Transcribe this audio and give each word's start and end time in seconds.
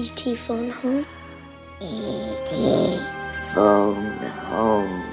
E.T. 0.00 0.36
phone 0.36 0.70
home? 0.70 1.02
E.T. 1.80 3.00
phone 3.52 4.16
home. 4.46 5.04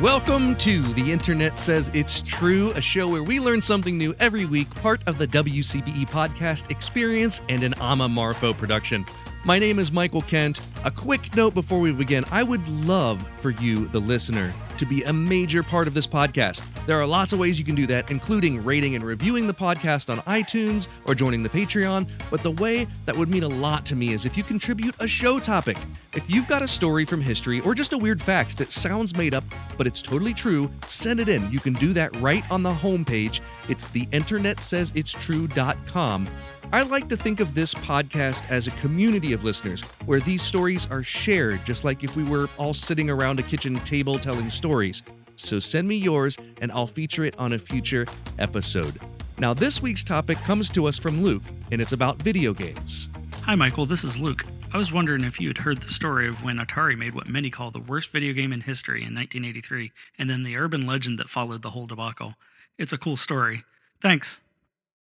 Welcome 0.00 0.54
to 0.58 0.80
The 0.80 1.10
Internet 1.10 1.58
Says 1.58 1.90
It's 1.92 2.20
True, 2.20 2.70
a 2.76 2.80
show 2.80 3.08
where 3.08 3.24
we 3.24 3.40
learn 3.40 3.60
something 3.60 3.98
new 3.98 4.14
every 4.20 4.46
week, 4.46 4.72
part 4.76 5.02
of 5.08 5.18
the 5.18 5.26
WCBE 5.26 6.08
podcast 6.08 6.70
experience 6.70 7.40
and 7.48 7.64
an 7.64 7.74
Ama 7.80 8.08
Marfo 8.08 8.56
production. 8.56 9.04
My 9.44 9.58
name 9.58 9.80
is 9.80 9.90
Michael 9.90 10.22
Kent. 10.22 10.64
A 10.84 10.90
quick 10.92 11.34
note 11.34 11.52
before 11.52 11.80
we 11.80 11.92
begin 11.92 12.24
I 12.30 12.44
would 12.44 12.66
love 12.68 13.28
for 13.38 13.50
you, 13.50 13.88
the 13.88 13.98
listener, 13.98 14.54
to 14.78 14.86
be 14.86 15.02
a 15.02 15.12
major 15.12 15.64
part 15.64 15.88
of 15.88 15.94
this 15.94 16.06
podcast. 16.06 16.64
There 16.84 17.00
are 17.00 17.06
lots 17.06 17.32
of 17.32 17.38
ways 17.38 17.60
you 17.60 17.64
can 17.64 17.76
do 17.76 17.86
that, 17.86 18.10
including 18.10 18.64
rating 18.64 18.96
and 18.96 19.04
reviewing 19.04 19.46
the 19.46 19.54
podcast 19.54 20.10
on 20.10 20.18
iTunes 20.22 20.88
or 21.06 21.14
joining 21.14 21.44
the 21.44 21.48
Patreon. 21.48 22.08
But 22.28 22.42
the 22.42 22.50
way 22.50 22.88
that 23.06 23.16
would 23.16 23.28
mean 23.28 23.44
a 23.44 23.48
lot 23.48 23.86
to 23.86 23.94
me 23.94 24.12
is 24.12 24.26
if 24.26 24.36
you 24.36 24.42
contribute 24.42 24.96
a 24.98 25.06
show 25.06 25.38
topic. 25.38 25.76
If 26.12 26.28
you've 26.28 26.48
got 26.48 26.60
a 26.60 26.68
story 26.68 27.04
from 27.04 27.20
history 27.20 27.60
or 27.60 27.72
just 27.74 27.92
a 27.92 27.98
weird 27.98 28.20
fact 28.20 28.58
that 28.58 28.72
sounds 28.72 29.16
made 29.16 29.32
up, 29.32 29.44
but 29.78 29.86
it's 29.86 30.02
totally 30.02 30.34
true, 30.34 30.68
send 30.88 31.20
it 31.20 31.28
in. 31.28 31.48
You 31.52 31.60
can 31.60 31.74
do 31.74 31.92
that 31.92 32.16
right 32.16 32.42
on 32.50 32.64
the 32.64 32.72
homepage. 32.72 33.40
It's 33.68 33.84
theinternetsaysitstrue.com. 33.84 36.28
I 36.72 36.82
like 36.82 37.08
to 37.10 37.16
think 37.16 37.38
of 37.40 37.54
this 37.54 37.74
podcast 37.74 38.50
as 38.50 38.66
a 38.66 38.70
community 38.72 39.32
of 39.34 39.44
listeners 39.44 39.82
where 40.06 40.20
these 40.20 40.42
stories 40.42 40.88
are 40.90 41.02
shared, 41.02 41.64
just 41.64 41.84
like 41.84 42.02
if 42.02 42.16
we 42.16 42.24
were 42.24 42.48
all 42.56 42.74
sitting 42.74 43.10
around 43.10 43.38
a 43.38 43.42
kitchen 43.42 43.78
table 43.80 44.18
telling 44.18 44.48
stories. 44.50 45.02
So 45.42 45.58
send 45.58 45.88
me 45.88 45.96
yours 45.96 46.38
and 46.60 46.70
I'll 46.70 46.86
feature 46.86 47.24
it 47.24 47.36
on 47.38 47.52
a 47.52 47.58
future 47.58 48.06
episode. 48.38 48.98
Now, 49.38 49.52
this 49.52 49.82
week's 49.82 50.04
topic 50.04 50.38
comes 50.38 50.70
to 50.70 50.86
us 50.86 50.98
from 50.98 51.22
Luke, 51.22 51.42
and 51.72 51.80
it's 51.80 51.92
about 51.92 52.22
video 52.22 52.54
games. 52.54 53.08
Hi, 53.42 53.56
Michael. 53.56 53.84
This 53.84 54.04
is 54.04 54.16
Luke. 54.16 54.44
I 54.72 54.76
was 54.76 54.92
wondering 54.92 55.24
if 55.24 55.40
you 55.40 55.48
had 55.48 55.58
heard 55.58 55.82
the 55.82 55.88
story 55.88 56.28
of 56.28 56.42
when 56.44 56.58
Atari 56.58 56.96
made 56.96 57.12
what 57.12 57.28
many 57.28 57.50
call 57.50 57.72
the 57.72 57.80
worst 57.80 58.10
video 58.10 58.32
game 58.32 58.52
in 58.52 58.60
history 58.60 59.00
in 59.00 59.14
1983, 59.14 59.90
and 60.18 60.30
then 60.30 60.44
the 60.44 60.56
urban 60.56 60.86
legend 60.86 61.18
that 61.18 61.28
followed 61.28 61.62
the 61.62 61.70
whole 61.70 61.86
debacle. 61.86 62.34
It's 62.78 62.92
a 62.92 62.98
cool 62.98 63.16
story. 63.16 63.64
Thanks. 64.00 64.40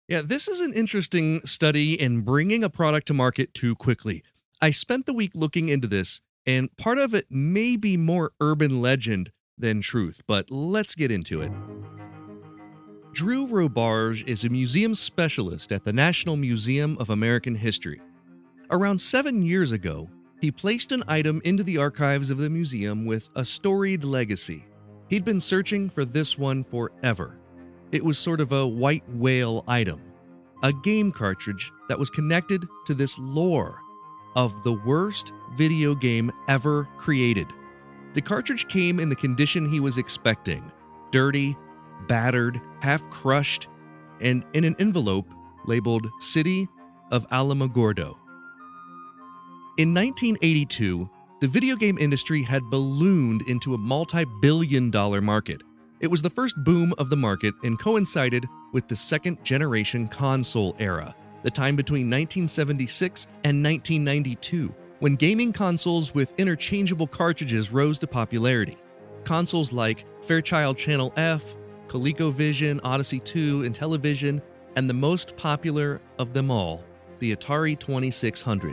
Yeah, 0.07 0.21
this 0.23 0.47
is 0.47 0.61
an 0.61 0.73
interesting 0.73 1.45
study 1.45 1.93
in 1.93 2.21
bringing 2.21 2.63
a 2.63 2.69
product 2.69 3.07
to 3.07 3.13
market 3.13 3.53
too 3.53 3.75
quickly. 3.75 4.23
I 4.59 4.71
spent 4.71 5.05
the 5.05 5.13
week 5.13 5.31
looking 5.35 5.69
into 5.69 5.87
this, 5.87 6.21
and 6.45 6.75
part 6.75 6.97
of 6.97 7.13
it 7.13 7.27
may 7.29 7.77
be 7.77 7.97
more 7.97 8.31
urban 8.41 8.81
legend 8.81 9.31
than 9.57 9.81
truth, 9.81 10.21
but 10.27 10.49
let's 10.49 10.95
get 10.95 11.11
into 11.11 11.41
it. 11.41 11.51
Drew 13.13 13.47
Robarge 13.47 14.27
is 14.27 14.43
a 14.43 14.49
museum 14.49 14.95
specialist 14.95 15.71
at 15.71 15.83
the 15.83 15.93
National 15.93 16.35
Museum 16.35 16.97
of 16.99 17.11
American 17.11 17.53
History. 17.53 18.01
Around 18.71 18.99
seven 18.99 19.43
years 19.43 19.71
ago, 19.71 20.09
he 20.41 20.51
placed 20.51 20.91
an 20.91 21.03
item 21.07 21.39
into 21.45 21.63
the 21.63 21.77
archives 21.77 22.29
of 22.29 22.37
the 22.37 22.49
museum 22.49 23.05
with 23.05 23.29
a 23.35 23.45
storied 23.45 24.03
legacy. 24.03 24.65
He'd 25.09 25.23
been 25.23 25.39
searching 25.39 25.89
for 25.89 26.05
this 26.05 26.37
one 26.37 26.63
forever. 26.63 27.39
It 27.91 28.03
was 28.03 28.17
sort 28.17 28.41
of 28.41 28.51
a 28.51 28.65
white 28.65 29.07
whale 29.07 29.63
item, 29.67 30.01
a 30.63 30.73
game 30.83 31.11
cartridge 31.11 31.71
that 31.87 31.99
was 31.99 32.09
connected 32.09 32.65
to 32.87 32.95
this 32.95 33.19
lore 33.19 33.79
of 34.35 34.63
the 34.63 34.73
worst 34.73 35.31
video 35.55 35.93
game 35.93 36.31
ever 36.47 36.85
created. 36.97 37.47
The 38.13 38.21
cartridge 38.21 38.67
came 38.67 38.99
in 38.99 39.09
the 39.09 39.15
condition 39.15 39.67
he 39.67 39.79
was 39.79 39.97
expecting 39.97 40.71
dirty, 41.11 41.55
battered, 42.07 42.59
half 42.81 43.07
crushed, 43.09 43.67
and 44.19 44.45
in 44.53 44.63
an 44.63 44.75
envelope 44.79 45.31
labeled 45.65 46.07
City 46.19 46.67
of 47.11 47.27
Alamogordo. 47.29 48.17
In 49.77 49.93
1982, 49.93 51.09
the 51.39 51.47
video 51.47 51.75
game 51.75 51.97
industry 51.97 52.43
had 52.43 52.69
ballooned 52.69 53.41
into 53.47 53.73
a 53.73 53.77
multi 53.77 54.25
billion 54.41 54.91
dollar 54.91 55.21
market. 55.21 55.61
It 55.99 56.07
was 56.07 56.21
the 56.21 56.29
first 56.29 56.55
boom 56.63 56.93
of 56.97 57.09
the 57.09 57.17
market 57.17 57.53
and 57.63 57.79
coincided 57.79 58.45
with 58.71 58.87
the 58.87 58.95
second 58.95 59.43
generation 59.43 60.07
console 60.07 60.75
era, 60.79 61.15
the 61.41 61.51
time 61.51 61.75
between 61.75 62.07
1976 62.07 63.25
and 63.43 63.63
1992, 63.63 64.73
when 65.03 65.17
gaming 65.17 65.51
consoles 65.51 66.15
with 66.15 66.33
interchangeable 66.39 67.07
cartridges 67.07 67.73
rose 67.73 67.99
to 67.99 68.07
popularity. 68.07 68.77
Consoles 69.25 69.73
like 69.73 70.05
Fairchild 70.23 70.77
Channel 70.77 71.11
F, 71.17 71.57
ColecoVision, 71.87 72.79
Odyssey 72.85 73.19
2, 73.19 73.63
Intellivision, 73.63 74.41
and 74.77 74.89
the 74.89 74.93
most 74.93 75.35
popular 75.35 75.99
of 76.19 76.31
them 76.31 76.49
all, 76.49 76.85
the 77.19 77.35
Atari 77.35 77.77
2600. 77.77 78.69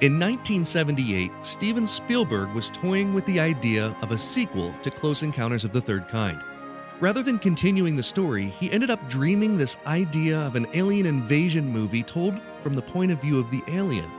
In 0.00 0.18
1978, 0.18 1.30
Steven 1.42 1.86
Spielberg 1.86 2.48
was 2.54 2.70
toying 2.70 3.12
with 3.12 3.26
the 3.26 3.40
idea 3.40 3.94
of 4.00 4.12
a 4.12 4.18
sequel 4.18 4.74
to 4.80 4.90
Close 4.90 5.22
Encounters 5.22 5.64
of 5.64 5.74
the 5.74 5.80
Third 5.82 6.08
Kind. 6.08 6.40
Rather 7.00 7.22
than 7.22 7.38
continuing 7.38 7.96
the 7.96 8.02
story, 8.02 8.46
he 8.46 8.72
ended 8.72 8.88
up 8.88 9.10
dreaming 9.10 9.58
this 9.58 9.76
idea 9.86 10.38
of 10.38 10.56
an 10.56 10.66
alien 10.72 11.04
invasion 11.04 11.68
movie 11.68 12.02
told 12.02 12.40
from 12.62 12.74
the 12.74 12.80
point 12.80 13.12
of 13.12 13.20
view 13.20 13.38
of 13.38 13.50
the 13.50 13.62
alien. 13.68 14.10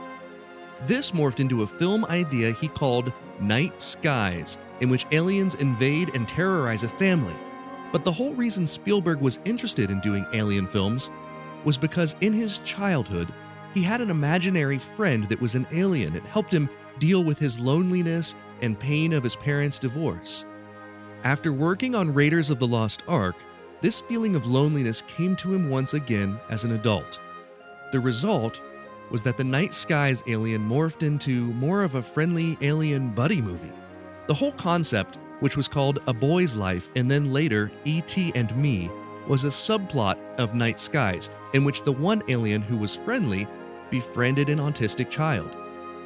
This 0.82 1.12
morphed 1.12 1.40
into 1.40 1.62
a 1.62 1.66
film 1.66 2.04
idea 2.04 2.52
he 2.52 2.68
called 2.68 3.12
Night 3.40 3.80
Skies, 3.80 4.58
in 4.80 4.90
which 4.90 5.06
aliens 5.10 5.54
invade 5.54 6.14
and 6.14 6.28
terrorize 6.28 6.84
a 6.84 6.88
family. 6.88 7.34
But 7.92 8.04
the 8.04 8.12
whole 8.12 8.34
reason 8.34 8.66
Spielberg 8.66 9.20
was 9.20 9.40
interested 9.44 9.90
in 9.90 10.00
doing 10.00 10.26
alien 10.34 10.66
films 10.66 11.10
was 11.64 11.78
because 11.78 12.14
in 12.20 12.32
his 12.32 12.58
childhood, 12.58 13.32
he 13.72 13.82
had 13.82 14.00
an 14.00 14.10
imaginary 14.10 14.78
friend 14.78 15.24
that 15.24 15.40
was 15.40 15.54
an 15.54 15.66
alien. 15.72 16.14
It 16.14 16.24
helped 16.24 16.52
him 16.52 16.68
deal 16.98 17.24
with 17.24 17.38
his 17.38 17.58
loneliness 17.58 18.34
and 18.60 18.78
pain 18.78 19.12
of 19.12 19.22
his 19.22 19.36
parents' 19.36 19.78
divorce. 19.78 20.44
After 21.24 21.52
working 21.52 21.94
on 21.94 22.12
Raiders 22.12 22.50
of 22.50 22.58
the 22.58 22.66
Lost 22.66 23.02
Ark, 23.08 23.36
this 23.80 24.02
feeling 24.02 24.36
of 24.36 24.46
loneliness 24.46 25.02
came 25.02 25.36
to 25.36 25.54
him 25.54 25.68
once 25.70 25.94
again 25.94 26.38
as 26.50 26.64
an 26.64 26.72
adult. 26.72 27.18
The 27.92 28.00
result 28.00 28.60
was 29.10 29.22
that 29.22 29.36
the 29.36 29.44
Night 29.44 29.74
Skies 29.74 30.22
alien 30.26 30.66
morphed 30.68 31.02
into 31.02 31.46
more 31.54 31.82
of 31.82 31.94
a 31.94 32.02
friendly 32.02 32.58
alien 32.60 33.10
buddy 33.10 33.40
movie. 33.40 33.72
The 34.26 34.34
whole 34.34 34.52
concept, 34.52 35.18
which 35.40 35.56
was 35.56 35.68
called 35.68 36.00
A 36.06 36.12
Boy's 36.12 36.56
Life 36.56 36.90
and 36.96 37.10
then 37.10 37.32
later 37.32 37.70
E.T. 37.84 38.32
and 38.34 38.54
Me, 38.56 38.90
was 39.28 39.44
a 39.44 39.48
subplot 39.48 40.18
of 40.36 40.54
Night 40.54 40.78
Skies 40.78 41.30
in 41.52 41.64
which 41.64 41.82
the 41.82 41.92
one 41.92 42.22
alien 42.28 42.62
who 42.62 42.76
was 42.76 42.96
friendly 42.96 43.46
befriended 43.90 44.48
an 44.48 44.58
autistic 44.58 45.10
child. 45.10 45.54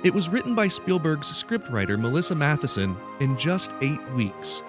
It 0.03 0.15
was 0.15 0.29
written 0.29 0.55
by 0.55 0.69
Spielberg's 0.69 1.31
scriptwriter 1.31 1.99
Melissa 1.99 2.35
Mathison 2.35 2.97
in 3.21 3.37
just 3.37 3.75
eight 3.83 4.03
weeks. 4.13 4.63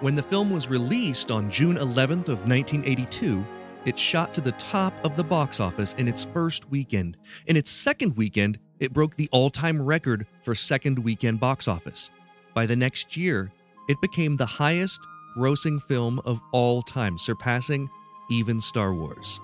When 0.00 0.14
the 0.14 0.22
film 0.22 0.50
was 0.50 0.68
released 0.68 1.30
on 1.30 1.50
June 1.50 1.76
11th 1.76 2.28
of 2.28 2.46
1982, 2.46 3.44
it 3.84 3.98
shot 3.98 4.34
to 4.34 4.40
the 4.40 4.52
top 4.52 4.92
of 5.04 5.16
the 5.16 5.24
box 5.24 5.60
office 5.60 5.94
in 5.94 6.08
its 6.08 6.24
first 6.24 6.70
weekend. 6.70 7.16
In 7.46 7.56
its 7.56 7.70
second 7.70 8.16
weekend, 8.16 8.58
it 8.80 8.92
broke 8.92 9.16
the 9.16 9.28
all-time 9.32 9.80
record 9.80 10.26
for 10.42 10.54
second 10.54 10.98
weekend 10.98 11.40
box 11.40 11.68
office. 11.68 12.10
By 12.54 12.66
the 12.66 12.76
next 12.76 13.16
year, 13.16 13.52
it 13.88 14.00
became 14.00 14.36
the 14.36 14.46
highest 14.46 15.00
grossing 15.36 15.80
film 15.80 16.20
of 16.24 16.40
all 16.52 16.82
time, 16.82 17.18
surpassing 17.18 17.88
even 18.30 18.60
Star 18.60 18.92
Wars. 18.92 19.40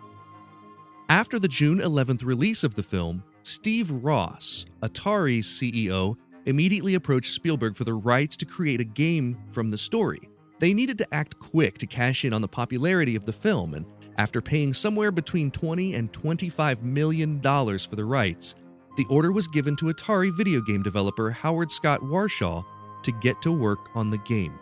After 1.09 1.39
the 1.39 1.49
June 1.49 1.79
11th 1.79 2.25
release 2.25 2.65
of 2.65 2.75
the 2.75 2.83
film, 2.83 3.23
Steve 3.43 3.91
Ross, 3.91 4.67
Atari's 4.83 5.47
CEO, 5.47 6.17
immediately 6.47 6.95
approached 6.95 7.33
Spielberg 7.33 7.77
for 7.77 7.85
the 7.85 7.95
rights 7.95 8.37
to 8.39 8.47
create 8.47 8.81
a 8.81 8.85
game 8.85 9.39
from 9.51 9.71
the 9.71 9.79
story. 9.79 10.29
They 10.61 10.73
needed 10.73 10.99
to 10.99 11.15
act 11.15 11.39
quick 11.39 11.79
to 11.79 11.87
cash 11.87 12.25
in 12.25 12.33
on 12.33 12.41
the 12.41 12.49
popularity 12.49 13.17
of 13.17 13.25
the 13.25 13.33
film, 13.33 13.75
and 13.75 13.85
after 14.19 14.41
paying 14.41 14.73
somewhere 14.73 15.11
between 15.11 15.51
20 15.51 15.95
and 15.95 16.13
25 16.13 16.83
million 16.83 17.41
dollars 17.41 17.85
for 17.85 17.97
the 17.97 18.05
rights, 18.05 18.55
the 18.97 19.07
order 19.11 19.33
was 19.33 19.49
given 19.49 19.75
to 19.77 19.87
Atari 19.87 20.35
video 20.37 20.61
game 20.61 20.83
developer 20.83 21.31
Howard 21.31 21.71
Scott 21.71 22.01
Warshaw 22.01 22.65
to 23.03 23.13
get 23.13 23.41
to 23.43 23.53
work 23.53 23.91
on 23.95 24.11
the 24.11 24.19
game. 24.19 24.59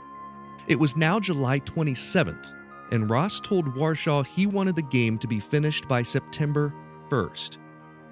It 0.69 0.79
was 0.79 0.97
now 0.97 1.21
July 1.21 1.61
27th, 1.61 2.55
and 2.93 3.11
Ross 3.11 3.41
told 3.41 3.75
Warshaw 3.75 4.26
he 4.26 4.47
wanted 4.47 4.76
the 4.76 4.82
game 4.82 5.19
to 5.19 5.26
be 5.26 5.41
finished 5.41 5.88
by 5.88 6.03
September 6.03 6.73
1st. 7.09 7.59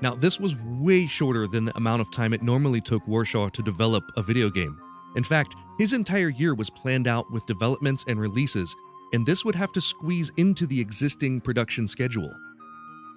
Now, 0.02 0.14
this 0.14 0.40
was 0.40 0.56
way 0.56 1.06
shorter 1.06 1.46
than 1.46 1.66
the 1.66 1.76
amount 1.76 2.00
of 2.00 2.10
time 2.10 2.32
it 2.32 2.42
normally 2.42 2.80
took 2.80 3.04
Warshaw 3.04 3.50
to 3.52 3.62
develop 3.62 4.04
a 4.16 4.22
video 4.22 4.48
game. 4.48 4.80
In 5.16 5.24
fact, 5.24 5.56
his 5.78 5.92
entire 5.92 6.28
year 6.28 6.54
was 6.54 6.70
planned 6.70 7.06
out 7.06 7.30
with 7.30 7.46
developments 7.46 8.04
and 8.08 8.20
releases, 8.20 8.74
and 9.12 9.26
this 9.26 9.44
would 9.44 9.54
have 9.54 9.72
to 9.72 9.80
squeeze 9.80 10.32
into 10.36 10.66
the 10.66 10.80
existing 10.80 11.40
production 11.40 11.86
schedule. 11.86 12.34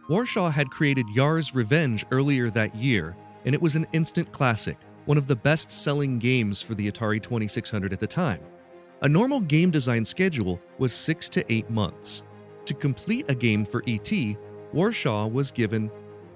Warshaw 0.09 0.51
had 0.51 0.69
created 0.69 1.05
Yars' 1.15 1.55
Revenge 1.55 2.05
earlier 2.11 2.49
that 2.49 2.75
year, 2.75 3.15
and 3.45 3.55
it 3.55 3.61
was 3.61 3.75
an 3.75 3.87
instant 3.93 4.31
classic, 4.31 4.77
one 5.05 5.17
of 5.17 5.27
the 5.27 5.35
best 5.35 5.71
selling 5.71 6.19
games 6.19 6.61
for 6.61 6.75
the 6.75 6.91
Atari 6.91 7.21
2600 7.21 7.93
at 7.93 7.99
the 7.99 8.07
time. 8.07 8.41
A 9.01 9.09
normal 9.09 9.41
game 9.41 9.71
design 9.71 10.05
schedule 10.05 10.61
was 10.77 10.93
six 10.93 11.29
to 11.29 11.51
eight 11.51 11.69
months. 11.69 12.23
To 12.65 12.73
complete 12.73 13.25
a 13.29 13.35
game 13.35 13.65
for 13.65 13.83
ET, 13.85 14.11
Warshaw 14.73 15.31
was 15.31 15.51
given 15.51 15.91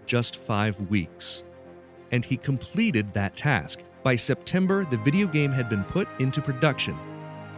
just 0.05 0.37
five 0.37 0.79
weeks. 0.89 1.43
And 2.11 2.23
he 2.23 2.37
completed 2.37 3.13
that 3.13 3.35
task. 3.35 3.83
By 4.03 4.15
September, 4.15 4.85
the 4.85 4.97
video 4.97 5.27
game 5.27 5.51
had 5.51 5.69
been 5.69 5.83
put 5.83 6.07
into 6.19 6.41
production. 6.41 6.97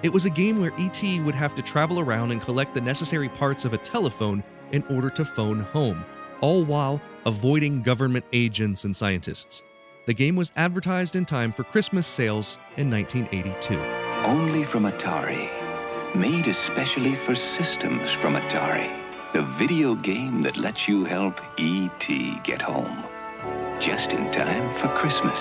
It 0.02 0.14
was 0.14 0.26
a 0.26 0.30
game 0.30 0.62
where 0.62 0.72
E.T. 0.78 1.20
would 1.22 1.36
have 1.36 1.54
to 1.56 1.62
travel 1.62 2.00
around 2.00 2.32
and 2.32 2.40
collect 2.40 2.74
the 2.74 2.80
necessary 2.80 3.28
parts 3.28 3.66
of 3.66 3.74
a 3.74 3.78
telephone 3.78 4.42
in 4.72 4.82
order 4.84 5.10
to 5.10 5.26
phone 5.26 5.60
home, 5.60 6.06
all 6.40 6.64
while 6.64 7.02
avoiding 7.26 7.82
government 7.82 8.24
agents 8.32 8.86
and 8.86 8.96
scientists. 8.96 9.62
The 10.06 10.14
game 10.14 10.38
was 10.38 10.54
advertised 10.56 11.18
in 11.18 11.26
time 11.26 11.52
for 11.52 11.66
Christmas 11.66 12.08
sales 12.08 12.58
in 12.78 12.90
1982. 12.90 13.78
Only 14.26 14.64
from 14.64 14.84
Atari. 14.84 15.50
Made 16.16 16.48
especially 16.48 17.16
for 17.26 17.36
systems 17.36 18.10
from 18.22 18.36
Atari. 18.36 18.90
The 19.34 19.42
video 19.58 19.96
game 19.96 20.42
that 20.44 20.56
lets 20.56 20.88
you 20.88 21.04
help 21.04 21.42
E.T. 21.60 22.40
get 22.46 22.62
home. 22.62 23.04
Just 23.82 24.12
in 24.12 24.32
time 24.32 24.80
for 24.80 24.88
Christmas. 24.98 25.40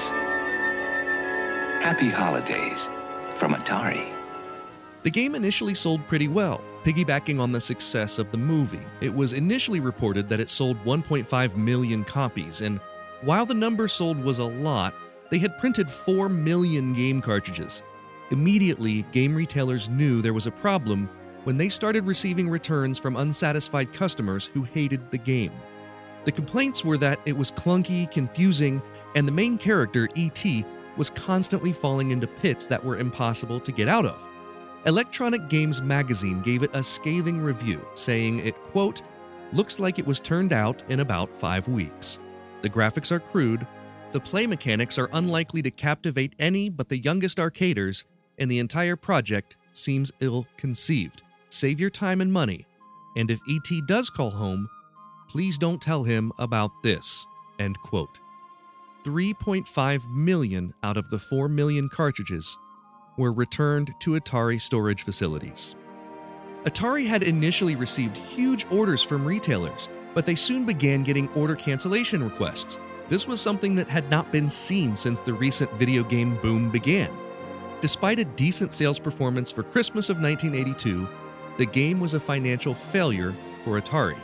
Happy 1.81 2.11
holidays 2.11 2.81
from 3.39 3.55
Atari. 3.55 4.18
The 5.03 5.11
game 5.11 5.35
initially 5.35 5.75
sold 5.75 6.07
pretty 6.09 6.29
well, 6.29 6.61
piggybacking 6.85 7.41
on 7.41 7.53
the 7.53 7.61
success 7.61 8.19
of 8.19 8.31
the 8.31 8.39
movie. 8.39 8.81
It 9.01 9.15
was 9.15 9.33
initially 9.33 9.81
reported 9.81 10.29
that 10.29 10.41
it 10.41 10.51
sold 10.51 10.83
1.5 10.85 11.57
million 11.57 12.05
copies, 12.05 12.61
and 12.61 12.81
while 13.23 13.47
the 13.47 13.55
number 13.55 13.89
sold 13.89 14.23
was 14.23 14.39
a 14.39 14.45
lot, 14.45 14.95
they 15.31 15.39
had 15.39 15.59
printed 15.59 15.91
4 15.91 16.29
million 16.29 16.95
game 16.95 17.21
cartridges. 17.21 17.83
Immediately, 18.31 19.03
game 19.13 19.35
retailers 19.35 19.89
knew 19.89 20.21
there 20.21 20.35
was 20.35 20.47
a 20.47 20.53
problem 20.53 21.09
when 21.45 21.57
they 21.57 21.69
started 21.69 22.05
receiving 22.05 22.49
returns 22.49 22.99
from 22.99 23.17
unsatisfied 23.17 23.93
customers 23.93 24.47
who 24.47 24.65
hated 24.65 25.11
the 25.11 25.19
game. 25.19 25.53
The 26.25 26.33
complaints 26.33 26.85
were 26.85 26.99
that 26.99 27.21
it 27.25 27.37
was 27.37 27.51
clunky, 27.51 28.11
confusing, 28.11 28.83
and 29.15 29.27
the 29.27 29.33
main 29.33 29.57
character, 29.57 30.09
E.T., 30.15 30.67
was 30.99 31.09
constantly 31.11 31.73
falling 31.73 32.11
into 32.11 32.27
pits 32.27 32.67
that 32.67 32.85
were 32.85 32.99
impossible 32.99 33.61
to 33.61 33.73
get 33.73 33.89
out 33.89 34.05
of. 34.05 34.28
Electronic 34.89 35.51
Games 35.51 35.83
magazine 35.83 36.41
gave 36.41 36.63
it 36.63 36.71
a 36.73 36.83
scathing 36.83 37.43
review, 37.43 37.87
saying 37.93 38.39
it, 38.39 38.55
quote, 38.63 39.03
looks 39.53 39.79
like 39.79 39.99
it 39.99 40.07
was 40.07 40.19
turned 40.19 40.51
out 40.51 40.83
in 40.89 41.01
about 41.01 41.29
five 41.29 41.69
weeks. 41.69 42.21
The 42.63 42.71
graphics 42.71 43.13
are 43.13 43.21
crude, 43.21 43.67
the 44.13 44.21
play 44.21 44.47
mechanics 44.47 44.97
are 44.97 45.11
unlikely 45.13 45.61
to 45.61 45.71
captivate 45.71 46.35
any 46.39 46.71
but 46.71 46.89
the 46.89 46.97
youngest 46.97 47.37
arcaders, 47.37 48.07
and 48.39 48.51
the 48.51 48.61
entire 48.61 48.97
project 48.97 49.59
seems 49.75 50.11
ill 50.21 50.47
conceived. 50.57 51.21
Save 51.51 51.79
your 51.79 51.91
time 51.91 52.23
and 52.23 52.33
money, 52.33 52.67
and 53.15 53.31
if 53.31 53.41
ET 53.47 53.87
does 53.87 54.09
call 54.09 54.31
home, 54.31 54.71
please 55.29 55.59
don't 55.59 55.83
tell 55.83 56.05
him 56.05 56.33
about 56.39 56.71
this. 56.83 57.27
End 57.59 57.79
quote. 57.81 58.21
3.5 59.05 60.09
million 60.09 60.73
out 60.83 60.97
of 60.97 61.11
the 61.11 61.19
4 61.19 61.47
million 61.51 61.91
cartridges 61.91 62.57
were 63.19 63.33
returned 63.33 63.95
to 64.01 64.13
Atari 64.13 64.59
storage 64.59 65.03
facilities. 65.03 65.77
Atari 66.65 67.07
had 67.07 67.23
initially 67.23 67.77
received 67.77 68.17
huge 68.17 68.67
orders 68.71 69.03
from 69.03 69.25
retailers, 69.25 69.89
but 70.15 70.25
they 70.25 70.35
soon 70.35 70.65
began 70.65 71.03
getting 71.03 71.29
order 71.31 71.55
cancellation 71.55 72.25
requests. 72.25 72.79
This 73.09 73.27
was 73.27 73.41
something 73.41 73.75
that 73.75 73.89
had 73.89 74.11
not 74.11 74.33
been 74.33 74.49
seen 74.49 74.97
since 74.97 75.21
the 75.21 75.33
recent 75.33 75.71
video 75.73 76.03
game 76.03 76.37
boom 76.41 76.71
began. 76.71 77.11
Despite 77.81 78.19
a 78.19 78.25
decent 78.25 78.73
sales 78.73 78.99
performance 78.99 79.51
for 79.51 79.63
Christmas 79.63 80.09
of 80.09 80.21
1982, 80.21 81.09
the 81.59 81.67
game 81.67 82.01
was 82.01 82.15
a 82.15 82.21
financial 82.21 82.75
failure 82.75 83.35
for 83.65 83.81
Atari. 83.81 84.17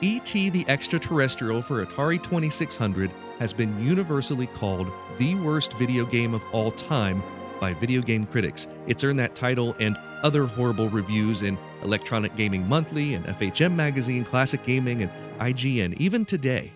E.T. 0.00 0.50
the 0.50 0.64
Extraterrestrial 0.68 1.62
for 1.62 1.84
Atari 1.84 2.22
2600 2.22 3.10
has 3.38 3.52
been 3.52 3.82
universally 3.82 4.46
called 4.48 4.90
the 5.18 5.34
worst 5.36 5.72
video 5.74 6.04
game 6.04 6.34
of 6.34 6.42
all 6.52 6.70
time 6.70 7.22
by 7.60 7.72
video 7.74 8.02
game 8.02 8.24
critics. 8.24 8.68
It's 8.86 9.04
earned 9.04 9.18
that 9.18 9.34
title 9.34 9.74
and 9.80 9.96
other 10.22 10.46
horrible 10.46 10.88
reviews 10.88 11.42
in 11.42 11.58
Electronic 11.82 12.34
Gaming 12.36 12.68
Monthly 12.68 13.14
and 13.14 13.26
FHM 13.26 13.74
Magazine, 13.74 14.24
Classic 14.24 14.62
Gaming, 14.64 15.02
and 15.02 15.10
IGN, 15.38 15.94
even 15.98 16.24
today. 16.24 16.72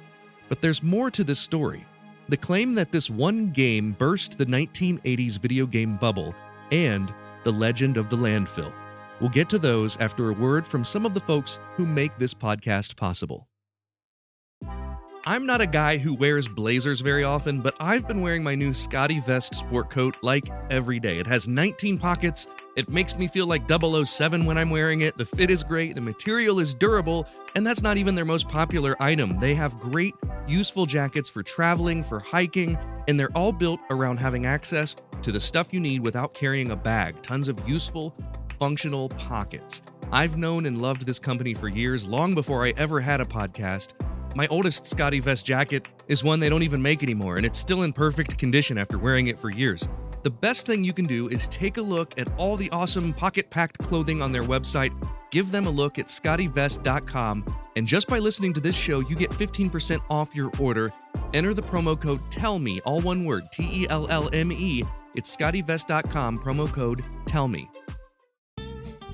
But 0.48 0.60
there's 0.60 0.82
more 0.82 1.10
to 1.10 1.24
this 1.24 1.38
story. 1.38 1.84
The 2.28 2.36
claim 2.36 2.74
that 2.74 2.92
this 2.92 3.08
one 3.08 3.50
game 3.50 3.92
burst 3.92 4.36
the 4.36 4.46
1980s 4.46 5.38
video 5.38 5.66
game 5.66 5.96
bubble 5.96 6.34
and 6.70 7.12
the 7.42 7.52
legend 7.52 7.96
of 7.96 8.10
the 8.10 8.16
landfill. 8.16 8.72
We'll 9.20 9.30
get 9.30 9.48
to 9.48 9.58
those 9.58 9.96
after 9.96 10.28
a 10.28 10.34
word 10.34 10.66
from 10.66 10.84
some 10.84 11.06
of 11.06 11.14
the 11.14 11.20
folks 11.20 11.58
who 11.74 11.86
make 11.86 12.16
this 12.18 12.34
podcast 12.34 12.96
possible. 12.96 13.47
I'm 15.28 15.44
not 15.44 15.60
a 15.60 15.66
guy 15.66 15.98
who 15.98 16.14
wears 16.14 16.48
blazers 16.48 17.00
very 17.00 17.22
often, 17.22 17.60
but 17.60 17.74
I've 17.78 18.08
been 18.08 18.22
wearing 18.22 18.42
my 18.42 18.54
new 18.54 18.70
SCOTTeVEST 18.70 19.54
sport 19.54 19.90
coat 19.90 20.16
like 20.22 20.48
every 20.70 20.98
day. 20.98 21.18
It 21.18 21.26
has 21.26 21.46
19 21.46 21.98
pockets. 21.98 22.46
It 22.76 22.88
makes 22.88 23.14
me 23.14 23.28
feel 23.28 23.46
like 23.46 23.68
007 23.68 24.46
when 24.46 24.56
I'm 24.56 24.70
wearing 24.70 25.02
it. 25.02 25.18
The 25.18 25.26
fit 25.26 25.50
is 25.50 25.62
great, 25.62 25.94
the 25.94 26.00
material 26.00 26.60
is 26.60 26.72
durable, 26.72 27.26
and 27.54 27.66
that's 27.66 27.82
not 27.82 27.98
even 27.98 28.14
their 28.14 28.24
most 28.24 28.48
popular 28.48 28.96
item. 29.02 29.38
They 29.38 29.54
have 29.54 29.78
great, 29.78 30.14
useful 30.46 30.86
jackets 30.86 31.28
for 31.28 31.42
traveling, 31.42 32.02
for 32.02 32.20
hiking, 32.20 32.78
and 33.06 33.20
they're 33.20 33.28
all 33.34 33.52
built 33.52 33.80
around 33.90 34.16
having 34.16 34.46
access 34.46 34.96
to 35.20 35.30
the 35.30 35.40
stuff 35.40 35.74
you 35.74 35.80
need 35.80 36.00
without 36.00 36.32
carrying 36.32 36.70
a 36.70 36.76
bag. 36.76 37.20
Tons 37.20 37.48
of 37.48 37.68
useful, 37.68 38.16
functional 38.58 39.10
pockets. 39.10 39.82
I've 40.10 40.38
known 40.38 40.64
and 40.64 40.80
loved 40.80 41.04
this 41.04 41.18
company 41.18 41.52
for 41.52 41.68
years, 41.68 42.08
long 42.08 42.34
before 42.34 42.64
I 42.64 42.72
ever 42.78 42.98
had 42.98 43.20
a 43.20 43.26
podcast. 43.26 43.92
My 44.38 44.46
oldest 44.52 44.84
SCOTTeVEST 44.84 45.44
jacket 45.44 45.90
is 46.06 46.22
one 46.22 46.38
they 46.38 46.48
don't 46.48 46.62
even 46.62 46.80
make 46.80 47.02
anymore, 47.02 47.38
and 47.38 47.44
it's 47.44 47.58
still 47.58 47.82
in 47.82 47.92
perfect 47.92 48.38
condition 48.38 48.78
after 48.78 48.96
wearing 48.96 49.26
it 49.26 49.36
for 49.36 49.50
years. 49.50 49.88
The 50.22 50.30
best 50.30 50.64
thing 50.64 50.84
you 50.84 50.92
can 50.92 51.06
do 51.06 51.26
is 51.26 51.48
take 51.48 51.76
a 51.76 51.82
look 51.82 52.16
at 52.20 52.28
all 52.36 52.54
the 52.54 52.70
awesome 52.70 53.12
pocket 53.12 53.50
packed 53.50 53.78
clothing 53.78 54.22
on 54.22 54.30
their 54.30 54.44
website. 54.44 54.92
Give 55.32 55.50
them 55.50 55.66
a 55.66 55.70
look 55.70 55.98
at 55.98 56.06
scottevest.com, 56.06 57.52
and 57.74 57.84
just 57.84 58.06
by 58.06 58.20
listening 58.20 58.52
to 58.52 58.60
this 58.60 58.76
show, 58.76 59.00
you 59.00 59.16
get 59.16 59.30
15% 59.30 60.00
off 60.08 60.36
your 60.36 60.52
order. 60.60 60.92
Enter 61.34 61.52
the 61.52 61.62
promo 61.62 62.00
code 62.00 62.20
TELLME, 62.30 62.80
all 62.84 63.00
one 63.00 63.24
word, 63.24 63.50
T 63.50 63.68
E 63.82 63.86
L 63.90 64.06
L 64.08 64.30
M 64.32 64.52
E. 64.52 64.84
It's 65.16 65.36
scottevest.com, 65.36 66.38
promo 66.38 66.72
code 66.72 67.04
TELLME. 67.26 67.68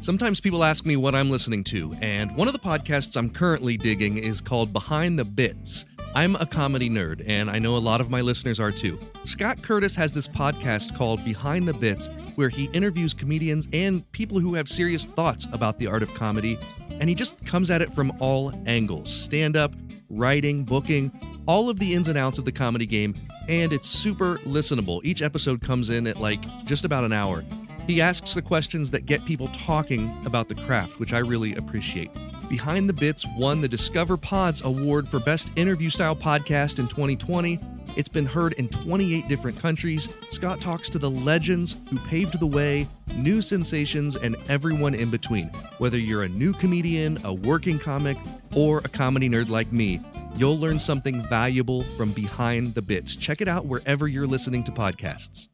Sometimes 0.04 0.38
people 0.38 0.64
ask 0.64 0.84
me 0.84 0.96
what 0.96 1.14
I'm 1.14 1.30
listening 1.30 1.64
to, 1.64 1.94
and 2.02 2.36
one 2.36 2.46
of 2.46 2.52
the 2.52 2.60
podcasts 2.60 3.16
I'm 3.16 3.30
currently 3.30 3.78
digging 3.78 4.18
is 4.18 4.42
called 4.42 4.70
Behind 4.70 5.18
the 5.18 5.24
Bits. 5.24 5.86
I'm 6.14 6.36
a 6.36 6.44
comedy 6.44 6.90
nerd, 6.90 7.24
and 7.26 7.50
I 7.50 7.58
know 7.58 7.74
a 7.74 7.78
lot 7.78 8.02
of 8.02 8.10
my 8.10 8.20
listeners 8.20 8.60
are 8.60 8.70
too. 8.70 9.00
Scott 9.24 9.62
Curtis 9.62 9.96
has 9.96 10.12
this 10.12 10.28
podcast 10.28 10.94
called 10.94 11.24
Behind 11.24 11.66
the 11.66 11.72
Bits, 11.72 12.10
where 12.34 12.50
he 12.50 12.64
interviews 12.74 13.14
comedians 13.14 13.66
and 13.72 14.04
people 14.12 14.38
who 14.38 14.52
have 14.52 14.68
serious 14.68 15.06
thoughts 15.06 15.46
about 15.54 15.78
the 15.78 15.86
art 15.86 16.02
of 16.02 16.12
comedy, 16.12 16.58
and 16.90 17.08
he 17.08 17.14
just 17.14 17.42
comes 17.46 17.70
at 17.70 17.80
it 17.80 17.90
from 17.90 18.12
all 18.20 18.52
angles 18.66 19.10
stand 19.10 19.56
up, 19.56 19.74
writing, 20.10 20.64
booking, 20.64 21.10
all 21.46 21.70
of 21.70 21.78
the 21.78 21.94
ins 21.94 22.08
and 22.08 22.18
outs 22.18 22.36
of 22.36 22.44
the 22.44 22.52
comedy 22.52 22.84
game, 22.84 23.14
and 23.48 23.72
it's 23.72 23.88
super 23.88 24.36
listenable. 24.40 25.00
Each 25.02 25.22
episode 25.22 25.62
comes 25.62 25.88
in 25.88 26.06
at 26.06 26.20
like 26.20 26.44
just 26.66 26.84
about 26.84 27.04
an 27.04 27.14
hour. 27.14 27.42
He 27.86 28.00
asks 28.00 28.32
the 28.32 28.42
questions 28.42 28.90
that 28.92 29.04
get 29.04 29.24
people 29.26 29.48
talking 29.48 30.14
about 30.24 30.48
the 30.48 30.54
craft, 30.54 30.98
which 30.98 31.12
I 31.12 31.18
really 31.18 31.54
appreciate. 31.54 32.10
Behind 32.48 32.88
the 32.88 32.94
Bits 32.94 33.26
won 33.36 33.60
the 33.60 33.68
Discover 33.68 34.16
Pods 34.16 34.62
Award 34.62 35.06
for 35.06 35.20
Best 35.20 35.50
Interview 35.56 35.90
Style 35.90 36.16
Podcast 36.16 36.78
in 36.78 36.88
2020. 36.88 37.58
It's 37.96 38.08
been 38.08 38.26
heard 38.26 38.54
in 38.54 38.68
28 38.68 39.28
different 39.28 39.58
countries. 39.58 40.08
Scott 40.30 40.60
talks 40.60 40.88
to 40.90 40.98
the 40.98 41.10
legends 41.10 41.76
who 41.90 41.98
paved 41.98 42.40
the 42.40 42.46
way, 42.46 42.88
new 43.14 43.42
sensations, 43.42 44.16
and 44.16 44.36
everyone 44.48 44.94
in 44.94 45.10
between. 45.10 45.48
Whether 45.78 45.98
you're 45.98 46.22
a 46.22 46.28
new 46.28 46.52
comedian, 46.54 47.18
a 47.24 47.32
working 47.32 47.78
comic, 47.78 48.16
or 48.54 48.78
a 48.78 48.88
comedy 48.88 49.28
nerd 49.28 49.48
like 49.50 49.72
me, 49.72 50.00
you'll 50.36 50.58
learn 50.58 50.80
something 50.80 51.22
valuable 51.28 51.82
from 51.96 52.12
Behind 52.12 52.74
the 52.74 52.82
Bits. 52.82 53.14
Check 53.14 53.40
it 53.40 53.48
out 53.48 53.66
wherever 53.66 54.08
you're 54.08 54.26
listening 54.26 54.64
to 54.64 54.72
podcasts. 54.72 55.48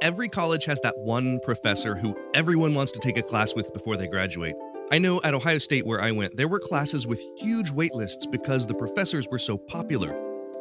Every 0.00 0.28
college 0.28 0.64
has 0.66 0.80
that 0.82 0.96
one 0.96 1.40
professor 1.40 1.96
who 1.96 2.16
everyone 2.32 2.72
wants 2.72 2.92
to 2.92 3.00
take 3.00 3.16
a 3.16 3.22
class 3.22 3.56
with 3.56 3.72
before 3.72 3.96
they 3.96 4.06
graduate. 4.06 4.54
I 4.92 4.98
know 4.98 5.20
at 5.24 5.34
Ohio 5.34 5.58
State, 5.58 5.86
where 5.86 6.00
I 6.00 6.12
went, 6.12 6.36
there 6.36 6.46
were 6.46 6.60
classes 6.60 7.04
with 7.04 7.20
huge 7.36 7.72
wait 7.72 7.92
lists 7.92 8.24
because 8.24 8.64
the 8.64 8.74
professors 8.74 9.26
were 9.28 9.40
so 9.40 9.58
popular. 9.58 10.12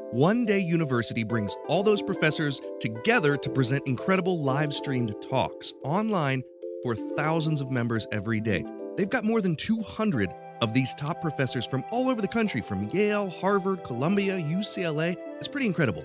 One 0.09 0.43
Day 0.43 0.57
University 0.57 1.23
brings 1.23 1.55
all 1.67 1.83
those 1.83 2.01
professors 2.01 2.59
together 2.79 3.37
to 3.37 3.49
present 3.51 3.85
incredible 3.85 4.39
live 4.39 4.73
streamed 4.73 5.13
talks 5.21 5.71
online 5.83 6.41
for 6.81 6.95
thousands 6.95 7.61
of 7.61 7.69
members 7.69 8.07
every 8.11 8.39
day. 8.39 8.65
They've 8.95 9.07
got 9.07 9.23
more 9.23 9.41
than 9.41 9.55
200 9.55 10.33
of 10.61 10.73
these 10.73 10.95
top 10.95 11.21
professors 11.21 11.65
from 11.67 11.83
all 11.91 12.09
over 12.09 12.23
the 12.23 12.27
country, 12.27 12.61
from 12.61 12.89
Yale, 12.89 13.29
Harvard, 13.29 13.83
Columbia, 13.83 14.39
UCLA. 14.39 15.15
It's 15.37 15.47
pretty 15.47 15.67
incredible. 15.67 16.03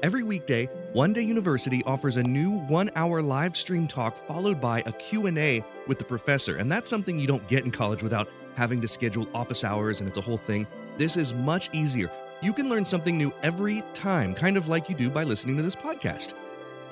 Every 0.00 0.22
weekday, 0.22 0.66
One 0.92 1.12
Day 1.12 1.22
University 1.22 1.82
offers 1.84 2.18
a 2.18 2.22
new 2.22 2.60
1-hour 2.68 3.20
live 3.20 3.56
stream 3.56 3.88
talk 3.88 4.16
followed 4.28 4.60
by 4.60 4.84
a 4.86 4.92
Q&A 4.92 5.64
with 5.88 5.98
the 5.98 6.04
professor, 6.04 6.54
and 6.54 6.70
that's 6.70 6.88
something 6.88 7.18
you 7.18 7.26
don't 7.26 7.46
get 7.48 7.64
in 7.64 7.72
college 7.72 8.04
without 8.04 8.28
having 8.54 8.80
to 8.80 8.86
schedule 8.86 9.28
office 9.34 9.64
hours 9.64 9.98
and 9.98 10.08
it's 10.08 10.16
a 10.16 10.20
whole 10.20 10.36
thing. 10.36 10.68
This 10.98 11.16
is 11.16 11.34
much 11.34 11.68
easier. 11.72 12.12
You 12.40 12.52
can 12.52 12.68
learn 12.68 12.84
something 12.84 13.18
new 13.18 13.32
every 13.42 13.82
time, 13.92 14.34
kind 14.34 14.56
of 14.56 14.68
like 14.68 14.88
you 14.88 14.94
do 14.94 15.10
by 15.10 15.24
listening 15.24 15.56
to 15.56 15.64
this 15.64 15.74
podcast. 15.74 16.34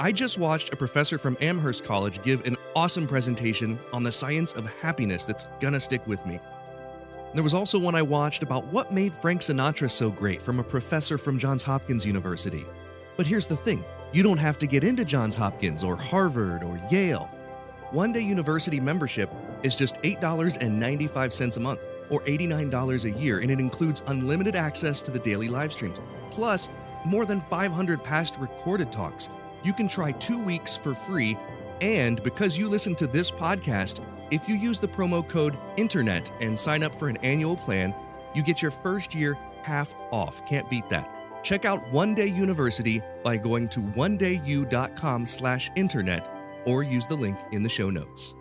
I 0.00 0.10
just 0.10 0.36
watched 0.36 0.72
a 0.72 0.76
professor 0.76 1.16
from 1.16 1.36
Amherst 1.40 1.84
College 1.84 2.20
give 2.24 2.44
an 2.44 2.56
awesome 2.74 3.06
presentation 3.06 3.78
on 3.92 4.02
the 4.02 4.10
science 4.10 4.52
of 4.54 4.66
happiness 4.80 5.24
that's 5.24 5.48
gonna 5.60 5.78
stick 5.78 6.04
with 6.08 6.26
me. 6.26 6.40
There 7.34 7.44
was 7.44 7.54
also 7.54 7.78
one 7.78 7.94
I 7.94 8.02
watched 8.02 8.42
about 8.42 8.66
what 8.66 8.92
made 8.92 9.14
Frank 9.14 9.42
Sinatra 9.42 9.92
so 9.92 10.10
great 10.10 10.42
from 10.42 10.58
a 10.58 10.64
professor 10.64 11.16
from 11.16 11.38
Johns 11.38 11.62
Hopkins 11.62 12.04
University. 12.04 12.66
But 13.16 13.26
here's 13.26 13.46
the 13.46 13.56
thing 13.56 13.84
you 14.12 14.22
don't 14.22 14.38
have 14.38 14.58
to 14.58 14.66
get 14.66 14.84
into 14.84 15.04
Johns 15.04 15.34
Hopkins 15.34 15.82
or 15.82 15.96
Harvard 15.96 16.62
or 16.62 16.80
Yale. 16.90 17.30
One 17.90 18.12
day 18.12 18.20
university 18.20 18.80
membership 18.80 19.30
is 19.62 19.76
just 19.76 19.96
$8.95 20.02 21.56
a 21.56 21.60
month 21.60 21.80
or 22.10 22.20
$89 22.22 23.04
a 23.04 23.10
year, 23.18 23.40
and 23.40 23.50
it 23.50 23.58
includes 23.58 24.02
unlimited 24.06 24.54
access 24.54 25.02
to 25.02 25.10
the 25.10 25.18
daily 25.18 25.48
live 25.48 25.72
streams, 25.72 25.98
plus 26.30 26.68
more 27.04 27.26
than 27.26 27.40
500 27.42 28.02
past 28.02 28.36
recorded 28.38 28.92
talks. 28.92 29.28
You 29.62 29.72
can 29.72 29.88
try 29.88 30.12
two 30.12 30.42
weeks 30.42 30.76
for 30.76 30.94
free, 30.94 31.36
and 31.80 32.22
because 32.22 32.56
you 32.56 32.68
listen 32.68 32.94
to 32.96 33.06
this 33.06 33.30
podcast, 33.30 34.00
if 34.30 34.48
you 34.48 34.56
use 34.56 34.78
the 34.78 34.88
promo 34.88 35.26
code 35.26 35.56
INTERNET 35.76 36.30
and 36.40 36.58
sign 36.58 36.82
up 36.82 36.94
for 36.94 37.08
an 37.08 37.16
annual 37.18 37.56
plan, 37.56 37.94
you 38.34 38.42
get 38.42 38.62
your 38.62 38.70
first 38.70 39.14
year 39.14 39.38
half 39.62 39.94
off. 40.10 40.44
Can't 40.46 40.68
beat 40.68 40.88
that. 40.88 41.15
Check 41.46 41.64
out 41.64 41.92
One 41.92 42.12
Day 42.12 42.26
University 42.26 43.00
by 43.22 43.36
going 43.36 43.68
to 43.68 43.78
onedayu.com 43.78 45.26
slash 45.26 45.70
internet 45.76 46.28
or 46.64 46.82
use 46.82 47.06
the 47.06 47.14
link 47.14 47.38
in 47.52 47.62
the 47.62 47.68
show 47.68 47.88
notes. 47.88 48.34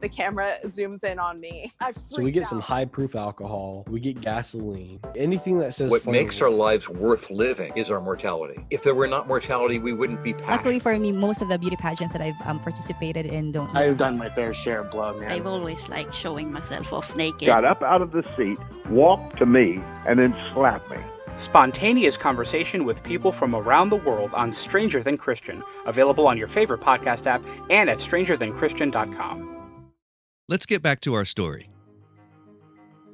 The 0.00 0.08
camera 0.08 0.56
zooms 0.64 1.04
in 1.04 1.18
on 1.18 1.40
me. 1.40 1.74
I 1.80 1.92
So 2.08 2.22
we 2.22 2.22
freaked 2.22 2.34
get 2.36 2.46
some 2.46 2.60
high 2.60 2.86
proof 2.86 3.16
alcohol, 3.16 3.84
we 3.88 4.00
get 4.00 4.22
gasoline, 4.22 4.98
anything 5.14 5.58
that 5.58 5.74
says 5.74 5.90
What 5.90 6.00
fun 6.00 6.12
makes 6.12 6.40
our 6.40 6.48
lives 6.48 6.88
worth 6.88 7.28
living 7.28 7.70
is 7.76 7.90
our 7.90 8.00
mortality. 8.00 8.64
If 8.70 8.82
there 8.82 8.94
were 8.94 9.08
not 9.08 9.28
mortality, 9.28 9.78
we 9.78 9.92
wouldn't 9.92 10.24
be 10.24 10.32
Luckily 10.32 10.78
for 10.78 10.98
me, 10.98 11.12
most 11.12 11.42
of 11.42 11.48
the 11.48 11.58
beauty 11.58 11.76
pageants 11.76 12.14
that 12.14 12.22
I've 12.22 12.46
um, 12.46 12.60
participated 12.60 13.26
in 13.26 13.52
don't. 13.52 13.76
I've 13.76 13.98
done 13.98 14.16
my 14.16 14.30
fair 14.30 14.54
share 14.54 14.80
of 14.80 14.90
blood, 14.90 15.20
man. 15.20 15.30
I've 15.30 15.46
always 15.46 15.86
liked 15.90 16.14
showing 16.14 16.50
myself 16.50 16.94
off 16.94 17.14
naked. 17.14 17.46
got 17.46 17.66
up 17.66 17.82
out 17.82 18.00
of 18.00 18.12
the 18.12 18.22
seat, 18.38 18.58
walked 18.88 19.36
to 19.36 19.44
me, 19.44 19.82
and 20.06 20.18
then 20.18 20.34
slapped 20.54 20.90
me. 20.90 20.96
Spontaneous 21.38 22.16
conversation 22.18 22.84
with 22.84 23.04
people 23.04 23.30
from 23.30 23.54
around 23.54 23.90
the 23.90 23.96
world 23.96 24.34
on 24.34 24.52
Stranger 24.52 25.04
Than 25.04 25.16
Christian, 25.16 25.62
available 25.86 26.26
on 26.26 26.36
your 26.36 26.48
favorite 26.48 26.80
podcast 26.80 27.26
app 27.26 27.44
and 27.70 27.88
at 27.88 27.98
strangerthanchristian.com. 27.98 29.54
Let's 30.48 30.66
get 30.66 30.82
back 30.82 31.00
to 31.02 31.14
our 31.14 31.24
story. 31.24 31.68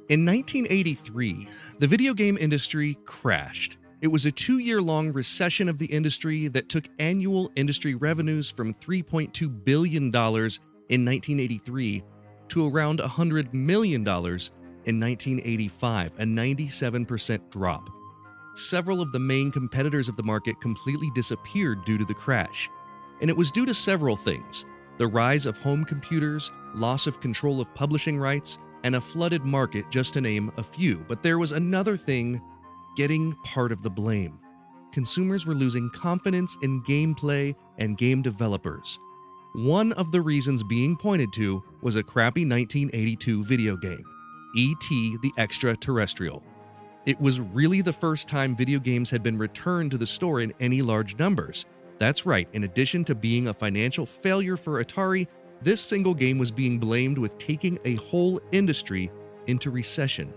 In 0.09 0.25
1983, 0.25 1.47
the 1.77 1.85
video 1.85 2.15
game 2.15 2.35
industry 2.39 2.97
crashed. 3.05 3.77
It 4.01 4.07
was 4.07 4.25
a 4.25 4.31
two 4.31 4.57
year 4.57 4.81
long 4.81 5.13
recession 5.13 5.69
of 5.69 5.77
the 5.77 5.85
industry 5.85 6.47
that 6.47 6.67
took 6.67 6.85
annual 6.97 7.51
industry 7.55 7.93
revenues 7.93 8.49
from 8.49 8.73
$3.2 8.73 9.63
billion 9.63 10.05
in 10.05 10.09
1983 10.09 12.03
to 12.47 12.67
around 12.67 12.99
$100 12.99 13.53
million 13.53 14.01
in 14.01 14.99
1985, 14.99 16.13
a 16.19 16.23
97% 16.23 17.51
drop. 17.51 17.87
Several 18.55 19.01
of 19.01 19.11
the 19.11 19.19
main 19.19 19.51
competitors 19.51 20.07
of 20.07 20.15
the 20.15 20.23
market 20.23 20.61
completely 20.61 21.11
disappeared 21.13 21.83
due 21.83 21.97
to 21.97 22.05
the 22.05 22.13
crash. 22.13 22.69
And 23.19 23.29
it 23.29 23.35
was 23.35 23.51
due 23.51 23.65
to 23.65 23.73
several 23.73 24.15
things 24.15 24.65
the 24.97 25.07
rise 25.07 25.45
of 25.45 25.57
home 25.57 25.83
computers, 25.83 26.53
loss 26.73 27.05
of 27.05 27.19
control 27.19 27.59
of 27.59 27.73
publishing 27.73 28.17
rights, 28.17 28.57
and 28.85 28.95
a 28.95 29.01
flooded 29.01 29.43
market, 29.43 29.91
just 29.91 30.13
to 30.13 30.21
name 30.21 30.53
a 30.55 30.63
few. 30.63 31.03
But 31.09 31.21
there 31.21 31.37
was 31.37 31.51
another 31.51 31.97
thing 31.97 32.41
getting 32.95 33.33
part 33.43 33.73
of 33.73 33.81
the 33.81 33.89
blame. 33.89 34.39
Consumers 34.93 35.45
were 35.45 35.53
losing 35.53 35.89
confidence 35.89 36.57
in 36.61 36.81
gameplay 36.83 37.53
and 37.77 37.97
game 37.97 38.21
developers. 38.21 38.97
One 39.55 39.91
of 39.93 40.13
the 40.13 40.21
reasons 40.21 40.63
being 40.63 40.95
pointed 40.95 41.33
to 41.33 41.61
was 41.81 41.97
a 41.97 42.03
crappy 42.03 42.45
1982 42.45 43.43
video 43.43 43.75
game, 43.75 44.05
E.T. 44.55 45.17
the 45.21 45.33
Extraterrestrial. 45.37 46.41
It 47.05 47.21
was 47.21 47.39
really 47.39 47.81
the 47.81 47.93
first 47.93 48.27
time 48.27 48.55
video 48.55 48.79
games 48.79 49.11
had 49.11 49.21
been 49.21 49.37
returned 49.37 49.91
to 49.91 49.97
the 49.97 50.07
store 50.07 50.41
in 50.41 50.53
any 50.59 50.81
large 50.81 51.19
numbers. 51.19 51.67
That's 51.99 52.25
right, 52.25 52.47
in 52.53 52.63
addition 52.63 53.03
to 53.05 53.13
being 53.13 53.47
a 53.47 53.53
financial 53.53 54.07
failure 54.07 54.57
for 54.57 54.83
Atari, 54.83 55.27
this 55.61 55.79
single 55.79 56.15
game 56.15 56.39
was 56.39 56.49
being 56.49 56.79
blamed 56.79 57.19
with 57.19 57.37
taking 57.37 57.77
a 57.85 57.95
whole 57.95 58.41
industry 58.51 59.11
into 59.45 59.69
recession. 59.69 60.33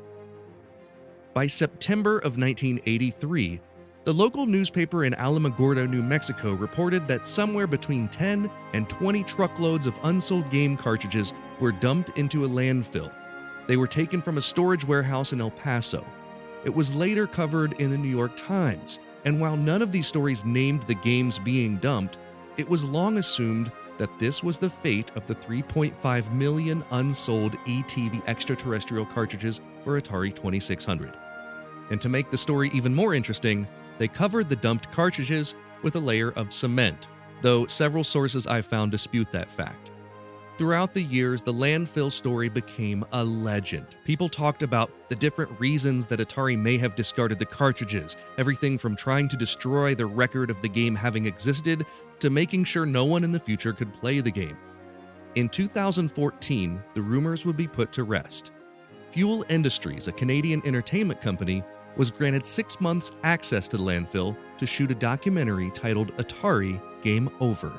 By 1.33 1.47
September 1.47 2.19
of 2.19 2.37
1983, 2.37 3.61
the 4.05 4.13
local 4.13 4.45
newspaper 4.45 5.05
in 5.05 5.15
Alamogordo, 5.15 5.89
New 5.89 6.03
Mexico 6.03 6.53
reported 6.53 7.09
that 7.09 7.27
somewhere 7.27 7.67
between 7.67 8.09
10 8.09 8.51
and 8.75 8.89
20 8.91 9.25
truckloads 9.25 9.87
of 9.87 9.99
unsold 10.03 10.51
game 10.51 10.77
cartridges 10.77 11.33
were 11.61 11.73
dumped 11.73 12.19
into 12.19 12.45
a 12.45 12.49
landfill. 12.49 13.11
They 13.67 13.77
were 13.79 13.87
taken 13.87 14.21
from 14.21 14.37
a 14.37 14.43
storage 14.43 14.85
warehouse 14.85 15.33
in 15.33 15.41
El 15.41 15.51
Paso. 15.51 16.07
It 16.69 16.75
was 16.75 16.95
later 16.95 17.27
covered 17.27 17.81
in 17.81 17.89
the 17.89 17.97
New 17.97 18.11
York 18.11 18.37
Times, 18.37 19.01
and 19.25 19.41
while 19.41 19.57
none 19.57 19.81
of 19.81 19.91
these 19.91 20.07
stories 20.07 20.45
named 20.45 20.83
the 20.83 20.97
games 20.97 21.39
being 21.39 21.79
dumped, 21.79 22.19
it 22.59 22.69
was 22.69 22.85
long 22.85 23.17
assumed 23.17 23.73
that 23.97 24.19
this 24.19 24.45
was 24.45 24.59
the 24.59 24.69
fate 24.69 25.11
of 25.17 25.27
the 25.27 25.35
3.5 25.35 26.31
million 26.31 26.85
unsold 26.91 27.57
ET 27.67 27.89
the 27.89 28.21
extraterrestrial 28.27 29.07
cartridges 29.07 29.63
for 29.83 29.99
Atari 29.99 30.31
2600. 30.35 31.17
And 31.89 32.03
to 32.03 32.11
make 32.11 32.31
the 32.31 32.37
story 32.37 32.71
even 32.75 32.95
more 32.95 33.15
interesting, 33.15 33.67
they 33.97 34.07
covered 34.07 34.51
the 34.51 34.57
dumped 34.57 34.93
cartridges 34.93 35.55
with 35.83 35.97
a 35.97 36.01
layer 36.01 36.33
of 36.33 36.53
cement, 36.53 37.09
though 37.41 37.65
several 37.65 38.05
sources 38.05 38.47
I've 38.47 38.67
found 38.67 38.91
dispute 38.91 39.31
that 39.31 39.51
fact. 39.51 39.91
Throughout 40.59 40.93
the 40.93 41.05
years, 41.05 41.45
the 41.45 41.53
landfill 41.53 42.11
story 42.11 42.49
became 42.49 43.05
a 43.13 43.23
legend. 43.23 43.87
People 44.05 44.29
talked 44.29 44.65
about 44.65 44.91
the 45.09 45.15
different 45.15 45.53
reasons 45.61 46.05
that 46.07 46.19
Atari 46.19 46.59
may 46.59 46.77
have 46.79 46.97
discarded 46.97 47.39
the 47.39 47.47
cartridges, 47.47 48.17
everything 48.39 48.77
from 48.77 48.97
trying 48.97 49.29
to 49.29 49.37
destroy 49.37 49.95
the 49.95 50.07
record 50.07 50.51
of 50.51 50.61
the 50.61 50.69
game 50.69 50.97
having 50.97 51.27
existed 51.27 51.87
to 52.19 52.29
making 52.29 52.65
sure 52.65 52.85
no 52.85 53.05
one 53.05 53.23
in 53.23 53.31
the 53.31 53.39
future 53.39 53.73
could 53.73 53.95
play 53.95 54.19
the 54.19 54.33
game. 54.33 54.57
In 55.37 55.49
2014, 55.49 56.83
the 56.93 57.03
rumors 57.03 57.47
would 57.47 57.57
be 57.57 57.69
put 57.69 57.93
to 57.93 58.03
rest. 58.03 58.51
Fuel 59.11 59.45
Industries, 59.49 60.09
a 60.09 60.13
Canadian 60.13 60.61
entertainment 60.67 61.21
company, 61.21 61.63
was 61.97 62.11
granted 62.11 62.45
six 62.45 62.81
months 62.81 63.13
access 63.23 63.69
to 63.69 63.77
the 63.77 63.85
landfill 63.85 64.37
to 64.57 64.67
shoot 64.67 64.91
a 64.91 64.97
documentary 64.97 65.71
titled 65.71 66.17
Atari 66.17 66.83
Game 67.01 67.31
Over. 67.39 67.79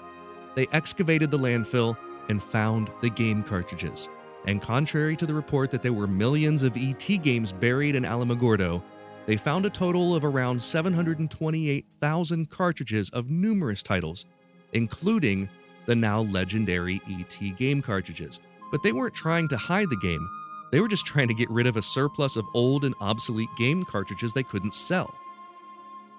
They 0.56 0.68
excavated 0.72 1.30
the 1.30 1.38
landfill 1.38 1.98
and 2.30 2.42
found 2.42 2.90
the 3.02 3.10
game 3.10 3.44
cartridges. 3.44 4.08
And 4.46 4.62
contrary 4.62 5.16
to 5.18 5.26
the 5.26 5.34
report 5.34 5.70
that 5.72 5.82
there 5.82 5.94
were 5.94 6.08
millions 6.08 6.64
of 6.64 6.78
ET 6.78 7.06
games 7.22 7.52
buried 7.52 7.96
in 7.96 8.04
Alamogordo, 8.04 8.82
they 9.26 9.38
found 9.38 9.66
a 9.66 9.70
total 9.70 10.16
of 10.16 10.26
around 10.26 10.62
728,000 10.62 12.50
cartridges 12.50 13.10
of 13.12 13.30
numerous 13.30 13.84
titles, 13.84 14.26
including 14.74 15.50
the 15.86 15.96
now 15.96 16.22
legendary 16.22 17.02
ET 17.10 17.38
game 17.58 17.82
cartridges. 17.82 18.40
But 18.72 18.82
they 18.82 18.92
weren't 18.92 19.14
trying 19.14 19.48
to 19.50 19.58
hide 19.58 19.90
the 19.90 19.98
game, 19.98 20.28
they 20.72 20.80
were 20.80 20.88
just 20.88 21.06
trying 21.06 21.28
to 21.28 21.34
get 21.34 21.50
rid 21.50 21.68
of 21.68 21.78
a 21.78 21.82
surplus 21.82 22.36
of 22.36 22.46
old 22.54 22.86
and 22.86 22.96
obsolete 23.02 23.50
game 23.58 23.84
cartridges 23.84 24.34
they 24.34 24.44
couldn't 24.44 24.74
sell. 24.74 25.14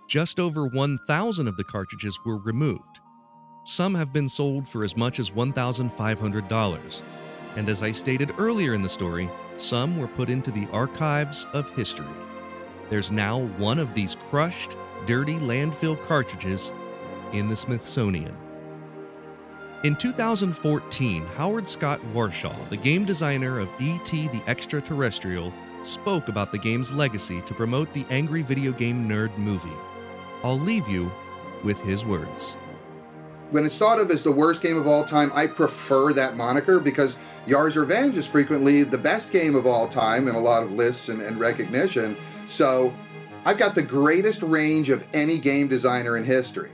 Just 0.08 0.40
over 0.40 0.66
1,000 0.66 1.48
of 1.48 1.56
the 1.56 1.64
cartridges 1.64 2.18
were 2.24 2.38
removed. 2.38 2.99
Some 3.70 3.94
have 3.94 4.12
been 4.12 4.28
sold 4.28 4.66
for 4.66 4.82
as 4.82 4.96
much 4.96 5.20
as 5.20 5.30
$1,500. 5.30 7.02
And 7.54 7.68
as 7.68 7.84
I 7.84 7.92
stated 7.92 8.34
earlier 8.36 8.74
in 8.74 8.82
the 8.82 8.88
story, 8.88 9.30
some 9.58 9.96
were 9.96 10.08
put 10.08 10.28
into 10.28 10.50
the 10.50 10.66
archives 10.72 11.46
of 11.52 11.70
history. 11.76 12.04
There's 12.88 13.12
now 13.12 13.42
one 13.58 13.78
of 13.78 13.94
these 13.94 14.16
crushed, 14.16 14.76
dirty 15.06 15.36
landfill 15.36 16.02
cartridges 16.02 16.72
in 17.32 17.48
the 17.48 17.54
Smithsonian. 17.54 18.36
In 19.84 19.94
2014, 19.94 21.24
Howard 21.36 21.68
Scott 21.68 22.00
Warshaw, 22.12 22.68
the 22.70 22.76
game 22.76 23.04
designer 23.04 23.60
of 23.60 23.68
E.T. 23.80 24.26
the 24.26 24.42
Extraterrestrial, 24.48 25.54
spoke 25.84 26.26
about 26.26 26.50
the 26.50 26.58
game's 26.58 26.92
legacy 26.92 27.40
to 27.42 27.54
promote 27.54 27.92
the 27.92 28.04
Angry 28.10 28.42
Video 28.42 28.72
Game 28.72 29.08
Nerd 29.08 29.38
movie. 29.38 29.70
I'll 30.42 30.58
leave 30.58 30.88
you 30.88 31.08
with 31.62 31.80
his 31.82 32.04
words. 32.04 32.56
When 33.50 33.66
it's 33.66 33.76
thought 33.76 33.98
of 33.98 34.10
as 34.12 34.22
the 34.22 34.30
worst 34.30 34.62
game 34.62 34.76
of 34.76 34.86
all 34.86 35.04
time, 35.04 35.32
I 35.34 35.48
prefer 35.48 36.12
that 36.12 36.36
moniker 36.36 36.78
because 36.78 37.16
Yars' 37.46 37.74
Revenge 37.74 38.16
is 38.16 38.26
frequently 38.26 38.84
the 38.84 38.98
best 38.98 39.32
game 39.32 39.56
of 39.56 39.66
all 39.66 39.88
time 39.88 40.28
in 40.28 40.36
a 40.36 40.40
lot 40.40 40.62
of 40.62 40.70
lists 40.72 41.08
and, 41.08 41.20
and 41.20 41.38
recognition. 41.38 42.16
So 42.46 42.92
I've 43.44 43.58
got 43.58 43.74
the 43.74 43.82
greatest 43.82 44.42
range 44.42 44.88
of 44.88 45.04
any 45.12 45.38
game 45.38 45.66
designer 45.66 46.16
in 46.16 46.24
history. 46.24 46.70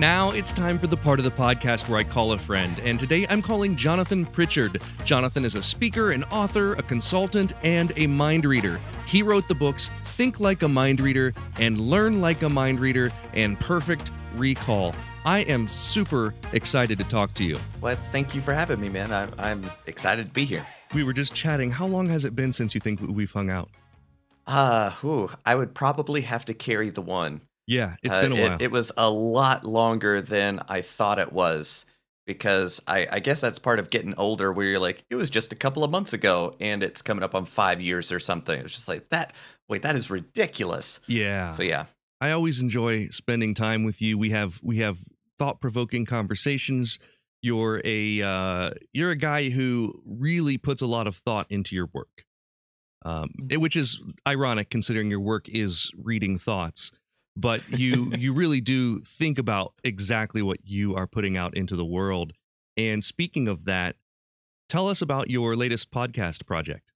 Now 0.00 0.30
it's 0.30 0.54
time 0.54 0.78
for 0.78 0.86
the 0.86 0.96
part 0.96 1.18
of 1.18 1.26
the 1.26 1.30
podcast 1.30 1.86
where 1.86 1.98
I 2.00 2.04
call 2.04 2.32
a 2.32 2.38
friend, 2.38 2.78
and 2.78 2.98
today 2.98 3.26
I'm 3.28 3.42
calling 3.42 3.76
Jonathan 3.76 4.24
Pritchard. 4.24 4.82
Jonathan 5.04 5.44
is 5.44 5.56
a 5.56 5.62
speaker, 5.62 6.12
an 6.12 6.24
author, 6.30 6.72
a 6.72 6.82
consultant, 6.82 7.52
and 7.62 7.92
a 7.96 8.06
mind 8.06 8.46
reader. 8.46 8.80
He 9.06 9.22
wrote 9.22 9.46
the 9.46 9.54
books 9.54 9.90
Think 10.04 10.40
Like 10.40 10.62
a 10.62 10.68
Mind 10.68 11.02
Reader 11.02 11.34
and 11.58 11.78
Learn 11.78 12.22
Like 12.22 12.40
a 12.40 12.48
Mind 12.48 12.80
Reader 12.80 13.12
and 13.34 13.60
Perfect 13.60 14.10
Recall. 14.36 14.94
I 15.26 15.40
am 15.40 15.68
super 15.68 16.34
excited 16.54 16.96
to 16.96 17.04
talk 17.04 17.34
to 17.34 17.44
you. 17.44 17.58
Well, 17.82 17.94
thank 17.94 18.34
you 18.34 18.40
for 18.40 18.54
having 18.54 18.80
me, 18.80 18.88
man. 18.88 19.12
I'm, 19.12 19.34
I'm 19.36 19.70
excited 19.86 20.28
to 20.28 20.32
be 20.32 20.46
here. 20.46 20.66
We 20.94 21.04
were 21.04 21.12
just 21.12 21.34
chatting. 21.34 21.70
How 21.70 21.86
long 21.86 22.06
has 22.06 22.24
it 22.24 22.34
been 22.34 22.54
since 22.54 22.74
you 22.74 22.80
think 22.80 23.02
we've 23.02 23.32
hung 23.32 23.50
out? 23.50 23.68
Uh, 24.46 24.92
whew, 25.02 25.28
I 25.44 25.56
would 25.56 25.74
probably 25.74 26.22
have 26.22 26.46
to 26.46 26.54
carry 26.54 26.88
the 26.88 27.02
one. 27.02 27.42
Yeah, 27.66 27.96
it's 28.02 28.16
Uh, 28.16 28.22
been 28.22 28.32
a 28.32 28.40
while. 28.40 28.58
It, 28.60 28.70
was 28.72 28.90
a 28.96 29.08
lot 29.10 29.64
longer 29.64 30.20
than 30.20 30.60
I 30.68 30.80
thought 30.82 31.18
it 31.18 31.32
was 31.32 31.84
because 32.26 32.82
I, 32.86 33.06
I 33.10 33.18
guess 33.20 33.40
that's 33.40 33.58
part 33.58 33.78
of 33.78 33.90
getting 33.90 34.14
older 34.16 34.52
where 34.52 34.66
you're 34.66 34.78
like, 34.80 35.04
it 35.10 35.14
was 35.16 35.30
just 35.30 35.52
a 35.52 35.56
couple 35.56 35.84
of 35.84 35.90
months 35.90 36.12
ago 36.12 36.54
and 36.60 36.82
it's 36.82 37.02
coming 37.02 37.22
up 37.22 37.34
on 37.34 37.44
five 37.44 37.80
years 37.80 38.10
or 38.12 38.18
something. 38.18 38.58
It's 38.60 38.72
just 38.74 38.88
like 38.88 39.08
that. 39.10 39.32
Wait, 39.68 39.82
that 39.82 39.96
is 39.96 40.10
ridiculous. 40.10 41.00
yeah. 41.06 41.50
So 41.50 41.62
yeah, 41.62 41.86
I 42.20 42.32
always 42.32 42.60
enjoy 42.60 43.06
spending 43.08 43.54
time 43.54 43.84
with 43.84 44.02
you. 44.02 44.18
We 44.18 44.30
have 44.30 44.58
we 44.62 44.78
have 44.78 44.98
thought 45.38 45.60
provoking 45.60 46.04
conversations. 46.06 46.98
You're 47.42 47.80
a 47.84 48.20
uh, 48.20 48.70
you're 48.92 49.10
a 49.12 49.16
guy 49.16 49.48
who 49.48 50.02
really 50.04 50.58
puts 50.58 50.82
a 50.82 50.86
lot 50.86 51.06
of 51.06 51.16
thought 51.16 51.46
into 51.50 51.74
your 51.74 51.88
work, 51.92 52.24
um, 53.04 53.30
it- 53.48 53.58
which 53.58 53.76
is 53.76 54.02
ironic 54.28 54.68
considering 54.70 55.10
your 55.10 55.20
work 55.20 55.48
is 55.48 55.90
reading 55.96 56.36
thoughts. 56.38 56.90
But 57.36 57.68
you 57.70 58.12
you 58.16 58.32
really 58.34 58.60
do 58.60 58.98
think 58.98 59.38
about 59.38 59.74
exactly 59.84 60.42
what 60.42 60.58
you 60.64 60.94
are 60.94 61.06
putting 61.06 61.36
out 61.36 61.56
into 61.56 61.76
the 61.76 61.84
world. 61.84 62.32
And 62.76 63.02
speaking 63.02 63.48
of 63.48 63.64
that, 63.64 63.96
tell 64.68 64.88
us 64.88 65.02
about 65.02 65.30
your 65.30 65.56
latest 65.56 65.90
podcast 65.90 66.46
project. 66.46 66.92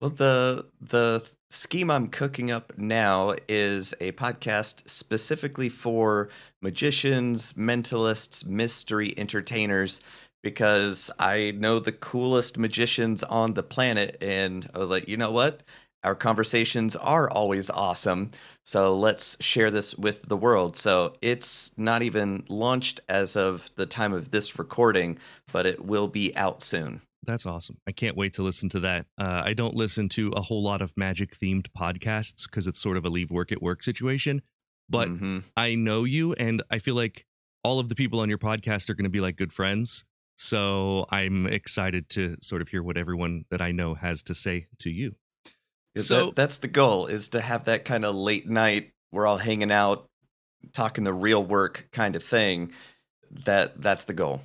Well, 0.00 0.10
the 0.10 0.66
the 0.80 1.28
scheme 1.50 1.90
I'm 1.90 2.08
cooking 2.08 2.50
up 2.50 2.76
now 2.76 3.34
is 3.48 3.94
a 4.00 4.12
podcast 4.12 4.88
specifically 4.88 5.70
for 5.70 6.28
magicians, 6.60 7.54
mentalists, 7.54 8.46
mystery 8.46 9.14
entertainers 9.16 10.00
because 10.42 11.10
I 11.18 11.52
know 11.52 11.78
the 11.80 11.92
coolest 11.92 12.58
magicians 12.58 13.22
on 13.22 13.54
the 13.54 13.62
planet 13.62 14.18
and 14.20 14.68
I 14.74 14.78
was 14.78 14.90
like, 14.90 15.08
"You 15.08 15.16
know 15.16 15.32
what? 15.32 15.62
Our 16.04 16.14
conversations 16.14 16.94
are 16.96 17.28
always 17.30 17.68
awesome. 17.70 18.30
So 18.64 18.96
let's 18.96 19.36
share 19.42 19.70
this 19.70 19.94
with 19.96 20.22
the 20.28 20.36
world." 20.36 20.76
So 20.76 21.16
it's 21.20 21.76
not 21.78 22.02
even 22.02 22.44
launched 22.48 23.00
as 23.08 23.36
of 23.36 23.70
the 23.76 23.86
time 23.86 24.12
of 24.12 24.30
this 24.30 24.58
recording, 24.58 25.18
but 25.52 25.66
it 25.66 25.84
will 25.84 26.08
be 26.08 26.34
out 26.36 26.62
soon. 26.62 27.00
That's 27.24 27.44
awesome. 27.44 27.78
I 27.88 27.92
can't 27.92 28.16
wait 28.16 28.34
to 28.34 28.42
listen 28.44 28.68
to 28.68 28.80
that. 28.80 29.06
Uh, 29.18 29.42
I 29.44 29.52
don't 29.52 29.74
listen 29.74 30.08
to 30.10 30.28
a 30.30 30.42
whole 30.42 30.62
lot 30.62 30.80
of 30.80 30.96
magic 30.96 31.36
themed 31.36 31.66
podcasts 31.76 32.48
because 32.48 32.68
it's 32.68 32.78
sort 32.78 32.96
of 32.96 33.04
a 33.04 33.08
leave 33.08 33.32
work 33.32 33.50
at 33.50 33.60
work 33.60 33.82
situation. 33.82 34.42
But 34.88 35.08
Mhm. 35.08 35.42
I 35.56 35.74
know 35.74 36.04
you, 36.04 36.34
and 36.34 36.62
I 36.70 36.78
feel 36.78 36.94
like 36.94 37.26
all 37.64 37.80
of 37.80 37.88
the 37.88 37.96
people 37.96 38.20
on 38.20 38.28
your 38.28 38.38
podcast 38.38 38.88
are 38.88 38.94
going 38.94 39.04
to 39.04 39.10
be 39.10 39.20
like 39.20 39.34
good 39.34 39.52
friends. 39.52 40.04
So 40.36 41.06
I'm 41.10 41.46
excited 41.46 42.08
to 42.10 42.36
sort 42.40 42.62
of 42.62 42.68
hear 42.68 42.82
what 42.82 42.96
everyone 42.96 43.46
that 43.50 43.60
I 43.60 43.72
know 43.72 43.94
has 43.94 44.22
to 44.24 44.34
say 44.34 44.66
to 44.78 44.90
you. 44.90 45.16
So- 45.96 46.26
that, 46.26 46.36
that's 46.36 46.58
the 46.58 46.68
goal 46.68 47.06
is 47.06 47.28
to 47.30 47.40
have 47.40 47.64
that 47.64 47.84
kind 47.84 48.04
of 48.04 48.14
late 48.14 48.48
night 48.48 48.92
we're 49.12 49.26
all 49.26 49.38
hanging 49.38 49.72
out 49.72 50.08
talking 50.72 51.04
the 51.04 51.12
real 51.12 51.42
work 51.42 51.88
kind 51.92 52.16
of 52.16 52.22
thing. 52.22 52.72
That 53.44 53.80
that's 53.80 54.04
the 54.04 54.14
goal. 54.14 54.40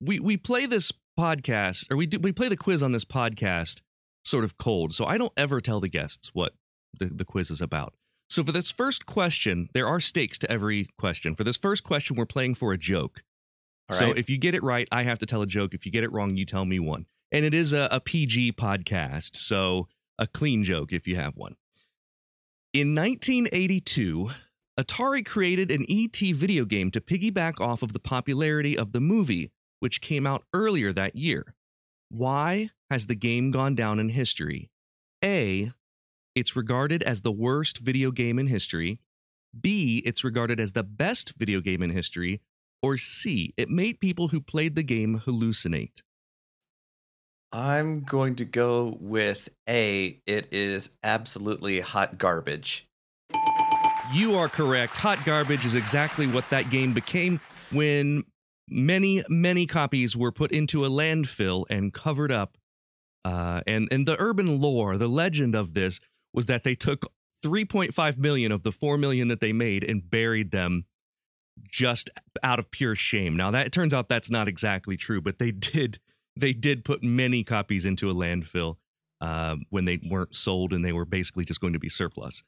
We 0.00 0.18
we 0.18 0.36
play 0.36 0.66
this 0.66 0.92
podcast 1.18 1.90
or 1.90 1.96
we 1.96 2.06
do 2.06 2.18
we 2.18 2.32
play 2.32 2.48
the 2.48 2.56
quiz 2.56 2.82
on 2.82 2.92
this 2.92 3.04
podcast 3.04 3.80
sort 4.24 4.44
of 4.44 4.56
cold 4.56 4.94
so 4.94 5.04
i 5.04 5.18
don't 5.18 5.32
ever 5.36 5.60
tell 5.60 5.78
the 5.78 5.88
guests 5.88 6.30
what 6.32 6.54
the, 6.98 7.06
the 7.06 7.24
quiz 7.24 7.50
is 7.50 7.60
about. 7.60 7.94
So 8.30 8.42
for 8.42 8.52
this 8.52 8.70
first 8.70 9.04
question 9.04 9.68
there 9.74 9.86
are 9.86 10.00
stakes 10.00 10.38
to 10.38 10.50
every 10.50 10.88
question. 10.98 11.34
For 11.34 11.44
this 11.44 11.56
first 11.56 11.84
question 11.84 12.16
we're 12.16 12.26
playing 12.26 12.54
for 12.54 12.72
a 12.72 12.78
joke. 12.78 13.22
All 13.90 13.96
so 13.96 14.06
right. 14.06 14.16
if 14.16 14.30
you 14.30 14.38
get 14.38 14.54
it 14.54 14.62
right 14.62 14.88
i 14.90 15.02
have 15.02 15.18
to 15.18 15.26
tell 15.26 15.42
a 15.42 15.46
joke. 15.46 15.74
If 15.74 15.84
you 15.84 15.92
get 15.92 16.04
it 16.04 16.12
wrong 16.12 16.36
you 16.36 16.46
tell 16.46 16.64
me 16.64 16.78
one. 16.78 17.06
And 17.30 17.44
it 17.44 17.54
is 17.54 17.72
a, 17.72 17.88
a 17.90 18.00
pg 18.00 18.52
podcast 18.52 19.36
so 19.36 19.86
a 20.22 20.26
clean 20.26 20.62
joke 20.62 20.92
if 20.92 21.06
you 21.06 21.16
have 21.16 21.36
one 21.36 21.56
in 22.72 22.94
1982 22.94 24.30
atari 24.78 25.26
created 25.26 25.70
an 25.70 25.84
et 25.90 26.16
video 26.34 26.64
game 26.64 26.90
to 26.90 27.00
piggyback 27.00 27.60
off 27.60 27.82
of 27.82 27.92
the 27.92 27.98
popularity 27.98 28.78
of 28.78 28.92
the 28.92 29.00
movie 29.00 29.50
which 29.82 30.00
came 30.00 30.28
out 30.28 30.44
earlier 30.54 30.92
that 30.92 31.16
year. 31.16 31.56
Why 32.08 32.70
has 32.88 33.06
the 33.06 33.16
game 33.16 33.50
gone 33.50 33.74
down 33.74 33.98
in 33.98 34.10
history? 34.10 34.70
A. 35.24 35.72
It's 36.36 36.54
regarded 36.54 37.02
as 37.02 37.22
the 37.22 37.32
worst 37.32 37.78
video 37.78 38.12
game 38.12 38.38
in 38.38 38.46
history. 38.46 39.00
B. 39.60 40.00
It's 40.06 40.22
regarded 40.22 40.60
as 40.60 40.70
the 40.70 40.84
best 40.84 41.32
video 41.36 41.60
game 41.60 41.82
in 41.82 41.90
history. 41.90 42.40
Or 42.80 42.96
C. 42.96 43.52
It 43.56 43.70
made 43.70 43.98
people 43.98 44.28
who 44.28 44.40
played 44.40 44.76
the 44.76 44.84
game 44.84 45.22
hallucinate. 45.26 46.02
I'm 47.52 48.00
going 48.00 48.34
to 48.36 48.44
go 48.44 48.96
with 49.00 49.48
a 49.68 50.18
it 50.26 50.48
is 50.52 50.90
absolutely 51.04 51.80
hot 51.80 52.18
garbage 52.18 52.86
You 54.14 54.34
are 54.34 54.48
correct. 54.48 54.96
Hot 54.98 55.24
Garbage 55.24 55.64
is 55.64 55.74
exactly 55.74 56.26
what 56.26 56.48
that 56.50 56.68
game 56.68 56.92
became 56.92 57.40
when 57.70 58.24
many, 58.68 59.22
many 59.30 59.66
copies 59.66 60.14
were 60.14 60.30
put 60.32 60.52
into 60.52 60.84
a 60.84 60.90
landfill 60.90 61.64
and 61.70 61.94
covered 61.94 62.30
up. 62.30 62.58
Uh, 63.24 63.62
and 63.66 63.88
and 63.90 64.06
the 64.06 64.16
urban 64.20 64.60
lore, 64.60 64.98
the 64.98 65.08
legend 65.08 65.54
of 65.54 65.72
this 65.72 65.98
was 66.34 66.44
that 66.46 66.62
they 66.62 66.74
took 66.74 67.10
3.5 67.42 68.18
million 68.18 68.52
of 68.52 68.64
the 68.64 68.72
4 68.72 68.98
million 68.98 69.28
that 69.28 69.40
they 69.40 69.52
made 69.52 69.82
and 69.82 70.10
buried 70.10 70.50
them 70.50 70.84
just 71.66 72.10
out 72.42 72.58
of 72.58 72.70
pure 72.70 72.94
shame. 72.94 73.34
Now 73.34 73.50
that 73.52 73.66
it 73.66 73.72
turns 73.72 73.94
out 73.94 74.08
that's 74.08 74.30
not 74.30 74.46
exactly 74.46 74.96
true, 74.98 75.22
but 75.22 75.38
they 75.38 75.50
did 75.72 76.00
they 76.36 76.52
did 76.52 76.84
put 76.84 77.02
many 77.02 77.44
copies 77.44 77.84
into 77.84 78.10
a 78.10 78.14
landfill 78.14 78.76
uh, 79.20 79.56
when 79.70 79.84
they 79.84 80.00
weren't 80.08 80.34
sold 80.34 80.72
and 80.72 80.84
they 80.84 80.92
were 80.92 81.04
basically 81.04 81.44
just 81.44 81.60
going 81.60 81.72
to 81.72 81.78
be 81.78 81.88
surplus. 81.88 82.42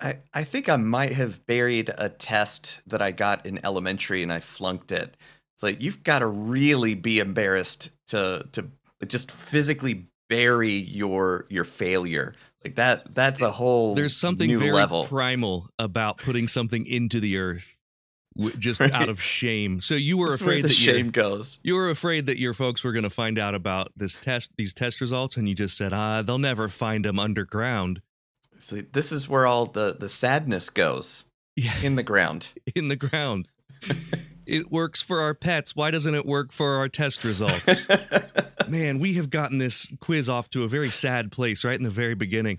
I, 0.00 0.18
I 0.32 0.44
think 0.44 0.68
I 0.68 0.76
might 0.76 1.12
have 1.12 1.44
buried 1.46 1.90
a 1.98 2.08
test 2.08 2.80
that 2.86 3.02
I 3.02 3.10
got 3.10 3.46
in 3.46 3.64
elementary 3.64 4.22
and 4.22 4.32
I 4.32 4.40
flunked 4.40 4.92
it. 4.92 5.16
It's 5.54 5.62
like 5.62 5.82
you've 5.82 6.04
got 6.04 6.20
to 6.20 6.26
really 6.26 6.94
be 6.94 7.18
embarrassed 7.18 7.90
to 8.08 8.46
to 8.52 8.70
just 9.06 9.32
physically 9.32 10.08
bury 10.28 10.72
your 10.72 11.46
your 11.48 11.64
failure. 11.64 12.34
Like 12.64 12.76
that 12.76 13.14
that's 13.14 13.40
a 13.40 13.50
whole 13.50 13.94
There's 13.94 14.16
something 14.16 14.56
very 14.56 14.72
level. 14.72 15.04
primal 15.04 15.68
about 15.78 16.18
putting 16.18 16.46
something 16.46 16.86
into 16.86 17.18
the 17.18 17.38
earth 17.38 17.77
just 18.58 18.80
Right. 18.80 18.92
out 18.92 19.08
of 19.08 19.20
shame. 19.20 19.80
So 19.80 19.94
you 19.94 20.16
were 20.16 20.28
That's 20.30 20.40
afraid 20.40 20.64
that 20.64 20.78
your- 20.80 20.94
shame 20.96 21.10
goes. 21.10 21.58
You 21.62 21.74
were 21.74 21.90
afraid 21.90 22.26
that 22.26 22.38
your 22.38 22.54
folks 22.54 22.84
were 22.84 22.92
going 22.92 23.02
to 23.04 23.10
find 23.10 23.38
out 23.38 23.54
about 23.54 23.92
this 23.96 24.16
test, 24.16 24.50
these 24.56 24.72
test 24.72 25.00
results, 25.00 25.36
and 25.36 25.48
you 25.48 25.54
just 25.54 25.76
said, 25.76 25.92
"Ah, 25.92 26.22
they'll 26.22 26.38
never 26.38 26.68
find 26.68 27.04
them 27.04 27.18
underground 27.18 28.00
See, 28.60 28.80
this 28.80 29.12
is 29.12 29.28
where 29.28 29.46
all 29.46 29.66
the 29.66 29.94
the 29.98 30.08
sadness 30.08 30.68
goes. 30.70 31.24
Yeah. 31.56 31.74
In 31.82 31.94
the 31.96 32.02
ground. 32.02 32.52
in 32.74 32.88
the 32.88 32.96
ground." 32.96 33.48
it 34.46 34.70
works 34.72 35.00
for 35.00 35.20
our 35.20 35.34
pets. 35.34 35.76
Why 35.76 35.90
doesn't 35.90 36.14
it 36.14 36.26
work 36.26 36.52
for 36.52 36.76
our 36.76 36.88
test 36.88 37.22
results? 37.24 37.86
Man, 38.68 38.98
we 38.98 39.14
have 39.14 39.30
gotten 39.30 39.58
this 39.58 39.92
quiz 40.00 40.28
off 40.28 40.50
to 40.50 40.64
a 40.64 40.68
very 40.68 40.90
sad 40.90 41.30
place 41.30 41.64
right 41.64 41.76
in 41.76 41.82
the 41.84 41.90
very 41.90 42.14
beginning. 42.14 42.58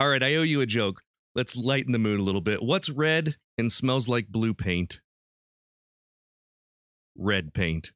All 0.00 0.08
right, 0.08 0.22
I 0.22 0.34
owe 0.36 0.42
you 0.42 0.60
a 0.60 0.66
joke. 0.66 1.02
Let's 1.34 1.56
lighten 1.56 1.92
the 1.92 1.98
mood 1.98 2.20
a 2.20 2.22
little 2.22 2.40
bit. 2.40 2.62
What's 2.62 2.88
red 2.88 3.36
and 3.58 3.70
smells 3.70 4.08
like 4.08 4.28
blue 4.28 4.54
paint? 4.54 5.00
Red 7.16 7.54
paint. 7.54 7.92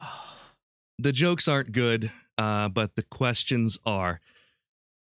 The 0.98 1.10
jokes 1.10 1.48
aren't 1.48 1.72
good, 1.72 2.12
uh, 2.38 2.68
but 2.68 2.94
the 2.94 3.02
questions 3.02 3.76
are. 3.84 4.20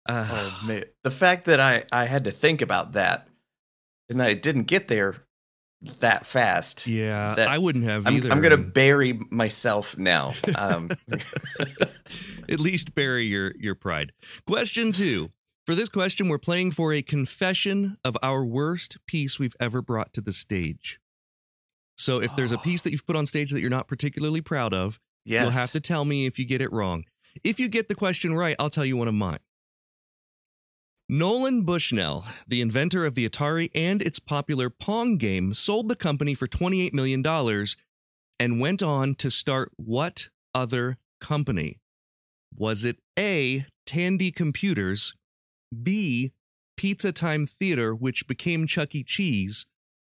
Uh, 0.06 0.28
Oh 0.30 0.68
man, 0.68 0.84
the 1.04 1.12
fact 1.12 1.46
that 1.46 1.62
I 1.62 1.86
I 1.94 2.06
had 2.06 2.26
to 2.26 2.32
think 2.32 2.62
about 2.62 2.94
that 2.94 3.28
and 4.10 4.22
I 4.22 4.34
didn't 4.34 4.64
get 4.64 4.88
there 4.88 5.16
that 6.00 6.26
fast. 6.26 6.88
Yeah, 6.88 7.36
that- 7.36 7.48
I 7.48 7.58
wouldn't 7.58 7.86
have 7.86 8.08
I'm, 8.08 8.16
either. 8.16 8.32
I'm 8.32 8.42
gonna 8.42 8.58
bury 8.58 9.20
myself 9.30 9.98
now. 9.98 10.34
Um, 10.56 10.90
At 12.50 12.60
least 12.60 12.96
bury 12.96 13.26
your 13.26 13.54
your 13.58 13.76
pride. 13.76 14.14
Question 14.46 14.92
two. 14.92 15.32
For 15.66 15.76
this 15.76 15.90
question, 15.90 16.30
we're 16.30 16.38
playing 16.38 16.72
for 16.72 16.94
a 16.94 17.02
confession 17.02 17.98
of 18.04 18.18
our 18.24 18.44
worst 18.44 18.98
piece 19.06 19.38
we've 19.38 19.56
ever 19.60 19.82
brought 19.82 20.14
to 20.14 20.22
the 20.22 20.32
stage. 20.32 21.00
So 21.98 22.22
if 22.22 22.36
there's 22.36 22.52
a 22.52 22.58
piece 22.60 22.84
that 22.84 22.92
you've 22.92 23.06
put 23.06 23.16
on 23.16 23.26
stage 23.26 23.52
that 23.52 23.60
you're 23.60 23.70
not 23.70 23.88
particularly 23.88 24.42
proud 24.42 24.74
of, 24.74 25.00
you'll 25.26 25.50
have 25.50 25.72
to 25.72 25.80
tell 25.80 26.06
me 26.06 26.26
if 26.26 26.38
you 26.38 26.46
get 26.46 26.62
it 26.62 26.72
wrong. 26.72 27.06
If 27.44 27.60
you 27.60 27.68
get 27.68 27.88
the 27.88 27.96
question 27.96 28.34
right, 28.34 28.56
I'll 28.60 28.70
tell 28.70 28.86
you 28.86 28.98
one 28.98 29.08
of 29.08 29.14
mine. 29.14 29.40
Nolan 31.10 31.62
Bushnell, 31.62 32.26
the 32.48 32.62
inventor 32.62 33.06
of 33.06 33.16
the 33.16 33.28
Atari 33.28 33.72
and 33.74 34.02
its 34.02 34.20
popular 34.20 34.70
Pong 34.70 35.18
game, 35.18 35.54
sold 35.54 35.88
the 35.88 35.96
company 35.96 36.34
for 36.34 36.48
$28 36.48 36.94
million 36.94 37.26
and 38.40 38.60
went 38.60 38.84
on 38.84 39.16
to 39.16 39.32
start 39.32 39.72
what 39.78 40.30
other 40.54 40.98
company? 41.22 41.80
Was 42.56 42.84
it 42.84 42.98
A, 43.18 43.66
Tandy 43.86 44.32
Computers, 44.32 45.14
B, 45.82 46.34
Pizza 46.76 47.12
Time 47.12 47.46
Theater, 47.46 47.96
which 47.96 48.28
became 48.28 48.68
Chuck 48.68 48.94
E. 48.94 49.04
Cheese, 49.04 49.66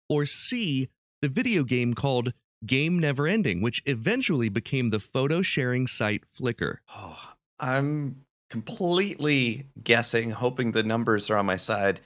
or 0.09 0.25
C, 0.25 0.89
the 1.25 1.29
video 1.29 1.63
game 1.63 1.95
called 1.95 2.33
Game 2.67 2.99
Never 2.99 3.25
Ending, 3.25 3.59
which 3.59 3.81
eventually 3.87 4.47
became 4.47 4.91
the 4.91 4.99
photo 4.99 5.41
sharing 5.41 5.87
site 5.87 6.23
Flickr? 6.23 6.77
Oh, 6.95 7.17
I'm 7.59 8.17
completely 8.51 9.65
guessing, 9.83 10.29
hoping 10.29 10.71
the 10.71 10.83
numbers 10.83 11.31
are 11.31 11.37
on 11.37 11.47
my 11.47 11.55
side. 11.55 11.99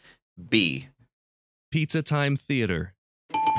B. 0.50 0.88
Pizza 1.70 2.02
Time 2.02 2.38
Theater. 2.38 2.94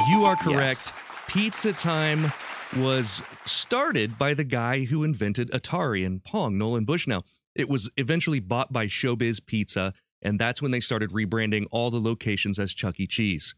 You 0.09 0.25
are 0.25 0.35
correct. 0.35 0.55
Yes. 0.57 0.93
Pizza 1.29 1.75
Time 1.75 2.33
was 2.79 3.23
started 3.45 4.19
by 4.19 4.33
the 4.33 4.45
guy 4.45 4.85
who 4.85 5.05
invented 5.05 5.51
Atari 5.51 6.07
and 6.07 6.25
Pong, 6.25 6.57
Nolan 6.57 6.87
Bushnell. 6.87 7.27
It 7.55 7.69
was 7.69 7.91
eventually 7.99 8.41
bought 8.41 8.73
by 8.73 8.87
Showbiz 8.87 9.45
Pizza, 9.45 9.93
and 10.23 10.39
that's 10.39 10.63
when 10.63 10.71
they 10.71 10.81
started 10.81 11.11
rebranding 11.11 11.67
all 11.71 11.91
the 11.91 12.01
locations 12.01 12.59
as 12.59 12.73
Chuck 12.73 12.99
E. 12.99 13.07
Cheese. 13.07 13.55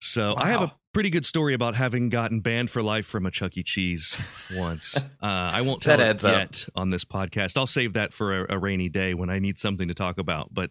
So 0.00 0.34
wow. 0.34 0.42
I 0.42 0.48
have 0.48 0.62
a 0.62 0.74
pretty 0.92 1.10
good 1.10 1.24
story 1.24 1.54
about 1.54 1.74
having 1.74 2.08
gotten 2.08 2.40
banned 2.40 2.70
for 2.70 2.82
life 2.82 3.06
from 3.06 3.26
a 3.26 3.30
Chuck 3.30 3.56
E. 3.56 3.62
Cheese 3.62 4.20
once. 4.54 4.96
uh, 4.96 5.02
I 5.20 5.62
won't 5.62 5.82
tell 5.82 6.00
it 6.00 6.22
yet 6.22 6.66
on 6.74 6.90
this 6.90 7.04
podcast. 7.04 7.56
I'll 7.56 7.66
save 7.66 7.94
that 7.94 8.12
for 8.12 8.44
a, 8.44 8.56
a 8.56 8.58
rainy 8.58 8.88
day 8.88 9.14
when 9.14 9.30
I 9.30 9.38
need 9.38 9.58
something 9.58 9.88
to 9.88 9.94
talk 9.94 10.18
about. 10.18 10.52
But 10.52 10.70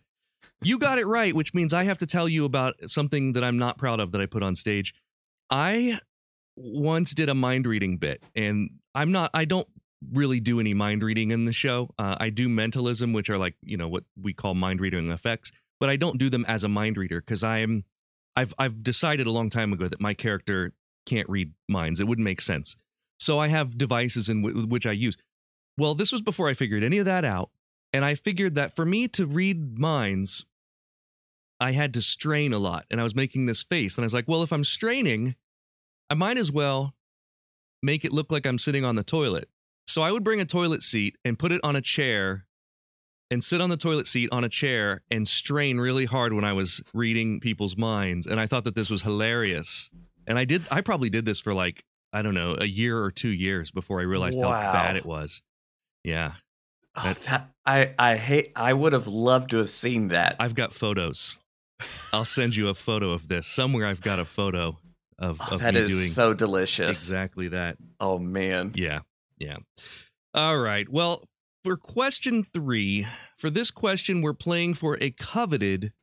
you 0.61 0.79
got 0.79 0.97
it 0.97 1.05
right, 1.05 1.33
which 1.35 1.53
means 1.53 1.73
I 1.73 1.83
have 1.83 1.97
to 1.99 2.05
tell 2.05 2.27
you 2.27 2.45
about 2.45 2.75
something 2.87 3.33
that 3.33 3.43
I'm 3.43 3.57
not 3.57 3.77
proud 3.77 3.99
of 3.99 4.11
that 4.13 4.21
I 4.21 4.25
put 4.25 4.41
on 4.41 4.55
stage. 4.55 4.93
I 5.49 5.99
once 6.57 7.13
did 7.13 7.29
a 7.29 7.35
mind 7.35 7.67
reading 7.67 7.97
bit, 7.97 8.23
and 8.35 8.69
I'm 8.93 9.11
not, 9.11 9.29
I 9.33 9.45
don't 9.45 9.67
really 10.11 10.39
do 10.39 10.59
any 10.59 10.73
mind 10.73 11.03
reading 11.03 11.31
in 11.31 11.45
the 11.45 11.51
show. 11.51 11.89
Uh, 11.99 12.15
I 12.19 12.29
do 12.29 12.49
mentalism, 12.49 13.13
which 13.13 13.29
are 13.29 13.37
like, 13.37 13.55
you 13.61 13.77
know, 13.77 13.87
what 13.87 14.03
we 14.19 14.33
call 14.33 14.53
mind 14.55 14.81
reading 14.81 15.11
effects, 15.11 15.51
but 15.79 15.89
I 15.89 15.97
don't 15.97 16.17
do 16.17 16.29
them 16.29 16.45
as 16.47 16.63
a 16.63 16.69
mind 16.69 16.97
reader 16.97 17.19
because 17.19 17.43
I'm, 17.43 17.83
I've, 18.35 18.53
I've 18.57 18.83
decided 18.83 19.27
a 19.27 19.31
long 19.31 19.49
time 19.49 19.71
ago 19.73 19.87
that 19.87 20.01
my 20.01 20.13
character 20.13 20.73
can't 21.05 21.29
read 21.29 21.53
minds. 21.69 21.99
It 21.99 22.07
wouldn't 22.07 22.25
make 22.25 22.41
sense. 22.41 22.75
So 23.19 23.39
I 23.39 23.47
have 23.47 23.77
devices 23.77 24.27
in 24.27 24.41
w- 24.41 24.67
which 24.67 24.85
I 24.85 24.91
use. 24.91 25.15
Well, 25.77 25.95
this 25.95 26.11
was 26.11 26.21
before 26.21 26.49
I 26.49 26.53
figured 26.53 26.83
any 26.83 26.97
of 26.97 27.05
that 27.05 27.23
out. 27.23 27.49
And 27.93 28.03
I 28.03 28.15
figured 28.15 28.55
that 28.55 28.75
for 28.75 28.85
me 28.85 29.07
to 29.09 29.25
read 29.25 29.79
minds, 29.79 30.45
I 31.59 31.71
had 31.71 31.93
to 31.93 32.01
strain 32.01 32.51
a 32.51 32.59
lot. 32.59 32.85
And 32.91 32.99
I 32.99 33.03
was 33.03 33.15
making 33.15 33.45
this 33.45 33.63
face. 33.63 33.97
And 33.97 34.03
I 34.03 34.05
was 34.05 34.13
like, 34.13 34.27
well, 34.27 34.43
if 34.43 34.51
I'm 34.51 34.65
straining, 34.65 35.35
I 36.09 36.13
might 36.13 36.37
as 36.37 36.51
well 36.51 36.93
make 37.81 38.03
it 38.03 38.11
look 38.11 38.31
like 38.31 38.45
I'm 38.45 38.57
sitting 38.57 38.83
on 38.83 38.95
the 38.95 39.03
toilet. 39.03 39.49
So 39.87 40.01
I 40.01 40.11
would 40.11 40.23
bring 40.23 40.41
a 40.41 40.45
toilet 40.45 40.83
seat 40.83 41.17
and 41.23 41.39
put 41.39 41.51
it 41.51 41.61
on 41.63 41.75
a 41.75 41.81
chair 41.81 42.45
and 43.31 43.43
sit 43.43 43.59
on 43.61 43.69
the 43.69 43.77
toilet 43.77 44.07
seat 44.07 44.29
on 44.31 44.43
a 44.43 44.49
chair 44.49 45.01
and 45.09 45.27
strain 45.27 45.79
really 45.79 46.05
hard 46.05 46.33
when 46.33 46.43
I 46.43 46.53
was 46.53 46.83
reading 46.93 47.39
people's 47.39 47.75
minds. 47.75 48.27
And 48.27 48.39
I 48.39 48.47
thought 48.47 48.65
that 48.65 48.75
this 48.75 48.89
was 48.89 49.01
hilarious. 49.01 49.89
And 50.27 50.37
I 50.37 50.45
did, 50.45 50.63
I 50.71 50.81
probably 50.81 51.09
did 51.09 51.25
this 51.25 51.39
for 51.39 51.53
like, 51.53 51.83
I 52.13 52.21
don't 52.21 52.33
know, 52.33 52.55
a 52.59 52.65
year 52.65 53.01
or 53.01 53.11
two 53.11 53.29
years 53.29 53.71
before 53.71 53.99
I 53.99 54.03
realized 54.03 54.39
wow. 54.39 54.51
how 54.51 54.73
bad 54.73 54.95
it 54.95 55.05
was. 55.05 55.41
Yeah. 56.03 56.33
Oh, 56.95 57.13
that, 57.25 57.49
I, 57.65 57.93
I 57.99 58.15
hate, 58.15 58.51
I 58.55 58.71
would 58.71 58.93
have 58.93 59.07
loved 59.07 59.49
to 59.49 59.57
have 59.57 59.69
seen 59.69 60.09
that. 60.09 60.35
I've 60.39 60.55
got 60.55 60.71
photos. 60.71 61.39
I'll 62.13 62.25
send 62.25 62.55
you 62.55 62.69
a 62.69 62.73
photo 62.73 63.11
of 63.11 63.27
this. 63.27 63.47
Somewhere 63.47 63.85
I've 63.85 64.01
got 64.01 64.19
a 64.19 64.25
photo 64.25 64.77
of, 65.19 65.41
oh, 65.41 65.55
of 65.55 65.61
that 65.61 65.75
is 65.75 65.91
doing 65.91 66.07
so 66.07 66.33
delicious. 66.33 66.89
Exactly 66.89 67.49
that. 67.49 67.77
Oh 67.99 68.17
man. 68.17 68.71
Yeah. 68.75 68.99
Yeah. 69.37 69.57
All 70.33 70.57
right. 70.57 70.87
Well, 70.87 71.23
for 71.65 71.75
question 71.75 72.43
three, 72.43 73.07
for 73.35 73.49
this 73.49 73.71
question, 73.71 74.21
we're 74.21 74.35
playing 74.35 74.75
for 74.75 74.99
a 75.01 75.09
coveted 75.09 75.93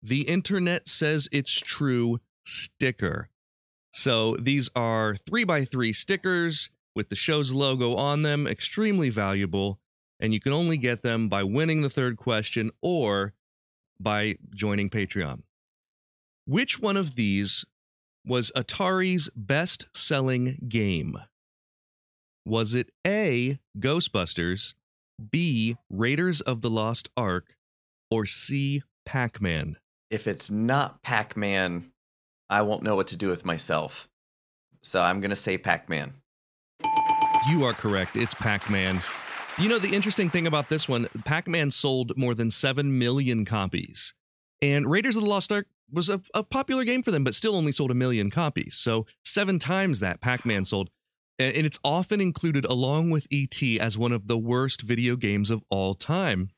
The 0.00 0.20
Internet 0.20 0.86
Says 0.86 1.28
It's 1.32 1.50
True 1.58 2.20
sticker. 2.46 3.28
So 3.92 4.36
these 4.36 4.70
are 4.76 5.16
three 5.16 5.42
by 5.42 5.64
three 5.64 5.92
stickers 5.92 6.70
with 6.94 7.08
the 7.08 7.16
show's 7.16 7.52
logo 7.52 7.96
on 7.96 8.22
them, 8.22 8.46
extremely 8.46 9.10
valuable. 9.10 9.80
And 10.20 10.32
you 10.32 10.38
can 10.38 10.52
only 10.52 10.76
get 10.76 11.02
them 11.02 11.28
by 11.28 11.42
winning 11.42 11.82
the 11.82 11.90
third 11.90 12.16
question 12.16 12.70
or 12.80 13.34
by 13.98 14.36
joining 14.54 14.90
Patreon. 14.90 15.42
Which 16.46 16.78
one 16.78 16.96
of 16.96 17.16
these 17.16 17.64
was 18.24 18.52
Atari's 18.54 19.28
best 19.34 19.86
selling 19.92 20.66
game? 20.68 21.16
Was 22.46 22.76
it 22.76 22.92
A, 23.04 23.58
Ghostbusters, 23.76 24.74
B, 25.30 25.76
Raiders 25.88 26.40
of 26.40 26.60
the 26.60 26.70
Lost 26.70 27.10
Ark, 27.16 27.56
or 28.10 28.26
C, 28.26 28.82
Pac 29.04 29.40
Man? 29.40 29.76
If 30.10 30.26
it's 30.26 30.50
not 30.50 31.02
Pac 31.02 31.36
Man, 31.36 31.92
I 32.48 32.62
won't 32.62 32.82
know 32.82 32.96
what 32.96 33.08
to 33.08 33.16
do 33.16 33.28
with 33.28 33.44
myself. 33.44 34.08
So 34.82 35.02
I'm 35.02 35.20
going 35.20 35.30
to 35.30 35.36
say 35.36 35.58
Pac 35.58 35.88
Man. 35.88 36.14
You 37.48 37.64
are 37.64 37.72
correct. 37.72 38.16
It's 38.16 38.34
Pac 38.34 38.68
Man. 38.70 39.00
You 39.58 39.68
know, 39.68 39.78
the 39.78 39.94
interesting 39.94 40.30
thing 40.30 40.46
about 40.46 40.68
this 40.68 40.88
one 40.88 41.06
Pac 41.24 41.46
Man 41.46 41.70
sold 41.70 42.16
more 42.16 42.34
than 42.34 42.50
7 42.50 42.98
million 42.98 43.44
copies. 43.44 44.14
And 44.62 44.90
Raiders 44.90 45.16
of 45.16 45.22
the 45.22 45.28
Lost 45.28 45.52
Ark 45.52 45.66
was 45.92 46.08
a, 46.08 46.20
a, 46.34 46.42
popular 46.42 46.84
game 46.84 47.02
for 47.02 47.10
them, 47.10 47.24
but 47.24 47.34
still 47.34 47.56
only 47.56 47.72
sold 47.72 47.90
a 47.90 47.94
million 47.94 48.30
copies. 48.30 48.74
So 48.74 49.06
seven 49.24 49.58
times 49.58 50.00
that 50.00 50.20
Pac 50.20 50.44
Man 50.44 50.64
sold. 50.64 50.90
And, 51.40 51.66
it's 51.66 51.80
often 51.82 52.20
included 52.20 52.64
along 52.64 53.10
with 53.10 53.26
E.T. 53.30 53.80
as 53.80 53.96
one 53.96 54.12
of 54.12 54.26
the 54.26 54.38
worst 54.38 54.82
video 54.82 55.16
games 55.16 55.50
of 55.50 55.64
all 55.70 55.94
time 55.94 56.50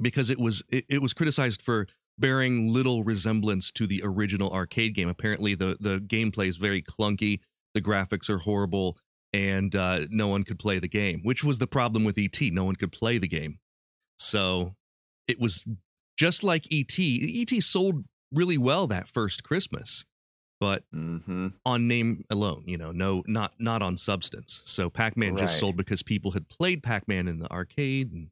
because 0.00 0.30
it 0.30 0.38
was 0.38 0.62
it, 0.68 0.84
it 0.88 1.02
was 1.02 1.12
criticized 1.12 1.60
for 1.60 1.86
bearing 2.18 2.72
little 2.72 3.04
resemblance 3.04 3.70
to 3.72 3.86
the 3.86 4.00
original 4.04 4.50
arcade 4.52 4.94
game. 4.94 5.08
Apparently, 5.08 5.54
the 5.54 5.76
the 5.80 5.98
gameplay 5.98 6.46
is 6.46 6.56
very 6.56 6.82
clunky, 6.82 7.40
the 7.74 7.80
graphics 7.80 8.30
are 8.30 8.38
horrible, 8.38 8.96
and 9.32 9.74
uh, 9.74 10.00
no 10.10 10.28
one 10.28 10.44
could 10.44 10.58
play 10.58 10.78
the 10.78 10.88
game. 10.88 11.20
Which 11.22 11.44
was 11.44 11.58
the 11.58 11.66
problem 11.66 12.04
with 12.04 12.18
ET. 12.18 12.40
No 12.52 12.64
one 12.64 12.76
could 12.76 12.92
play 12.92 13.18
the 13.18 13.28
game, 13.28 13.58
so 14.18 14.74
it 15.26 15.40
was 15.40 15.64
just 16.16 16.44
like 16.44 16.66
ET. 16.72 16.98
ET 16.98 17.62
sold 17.62 18.04
really 18.32 18.58
well 18.58 18.86
that 18.86 19.08
first 19.08 19.42
Christmas, 19.42 20.04
but 20.60 20.84
mm-hmm. 20.94 21.48
on 21.64 21.88
name 21.88 22.24
alone, 22.30 22.64
you 22.66 22.76
know, 22.76 22.92
no, 22.92 23.22
not 23.26 23.52
not 23.58 23.82
on 23.82 23.96
substance. 23.96 24.62
So 24.64 24.88
Pac-Man 24.88 25.34
right. 25.34 25.40
just 25.40 25.58
sold 25.58 25.76
because 25.76 26.02
people 26.02 26.32
had 26.32 26.48
played 26.48 26.82
Pac-Man 26.82 27.28
in 27.28 27.38
the 27.38 27.50
arcade. 27.50 28.12
And 28.12 28.28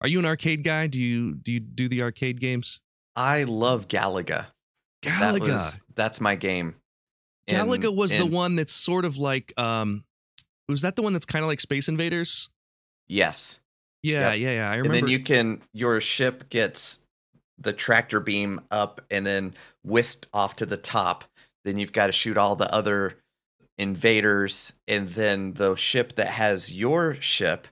are 0.00 0.08
you 0.08 0.18
an 0.18 0.26
arcade 0.26 0.64
guy? 0.64 0.86
Do 0.86 1.00
you 1.00 1.34
do 1.34 1.52
you 1.52 1.60
do 1.60 1.88
the 1.88 2.02
arcade 2.02 2.40
games? 2.40 2.80
I 3.16 3.44
love 3.44 3.88
Galaga. 3.88 4.46
Galaga, 5.02 5.40
that 5.40 5.40
was, 5.40 5.80
that's 5.94 6.20
my 6.20 6.34
game. 6.34 6.76
Galaga 7.48 7.94
was 7.94 8.12
the 8.16 8.26
one 8.26 8.56
that's 8.56 8.72
sort 8.72 9.04
of 9.04 9.16
like, 9.16 9.52
um, 9.58 10.04
was 10.68 10.82
that 10.82 10.94
the 10.94 11.02
one 11.02 11.12
that's 11.12 11.26
kind 11.26 11.42
of 11.42 11.48
like 11.48 11.60
Space 11.60 11.88
Invaders? 11.88 12.48
Yes. 13.08 13.58
Yeah, 14.02 14.32
yep. 14.32 14.40
yeah, 14.40 14.50
yeah. 14.52 14.70
I 14.70 14.76
remember. 14.76 14.98
And 14.98 15.06
then 15.06 15.10
you 15.10 15.20
can 15.20 15.62
your 15.72 16.00
ship 16.00 16.48
gets 16.48 17.00
the 17.58 17.72
tractor 17.72 18.20
beam 18.20 18.60
up 18.70 19.00
and 19.10 19.26
then 19.26 19.54
whisked 19.84 20.26
off 20.32 20.56
to 20.56 20.66
the 20.66 20.76
top. 20.76 21.24
Then 21.64 21.78
you've 21.78 21.92
got 21.92 22.06
to 22.06 22.12
shoot 22.12 22.36
all 22.36 22.56
the 22.56 22.72
other 22.72 23.16
invaders, 23.78 24.72
and 24.86 25.08
then 25.08 25.54
the 25.54 25.74
ship 25.74 26.14
that 26.16 26.28
has 26.28 26.72
your 26.72 27.14
ship, 27.20 27.66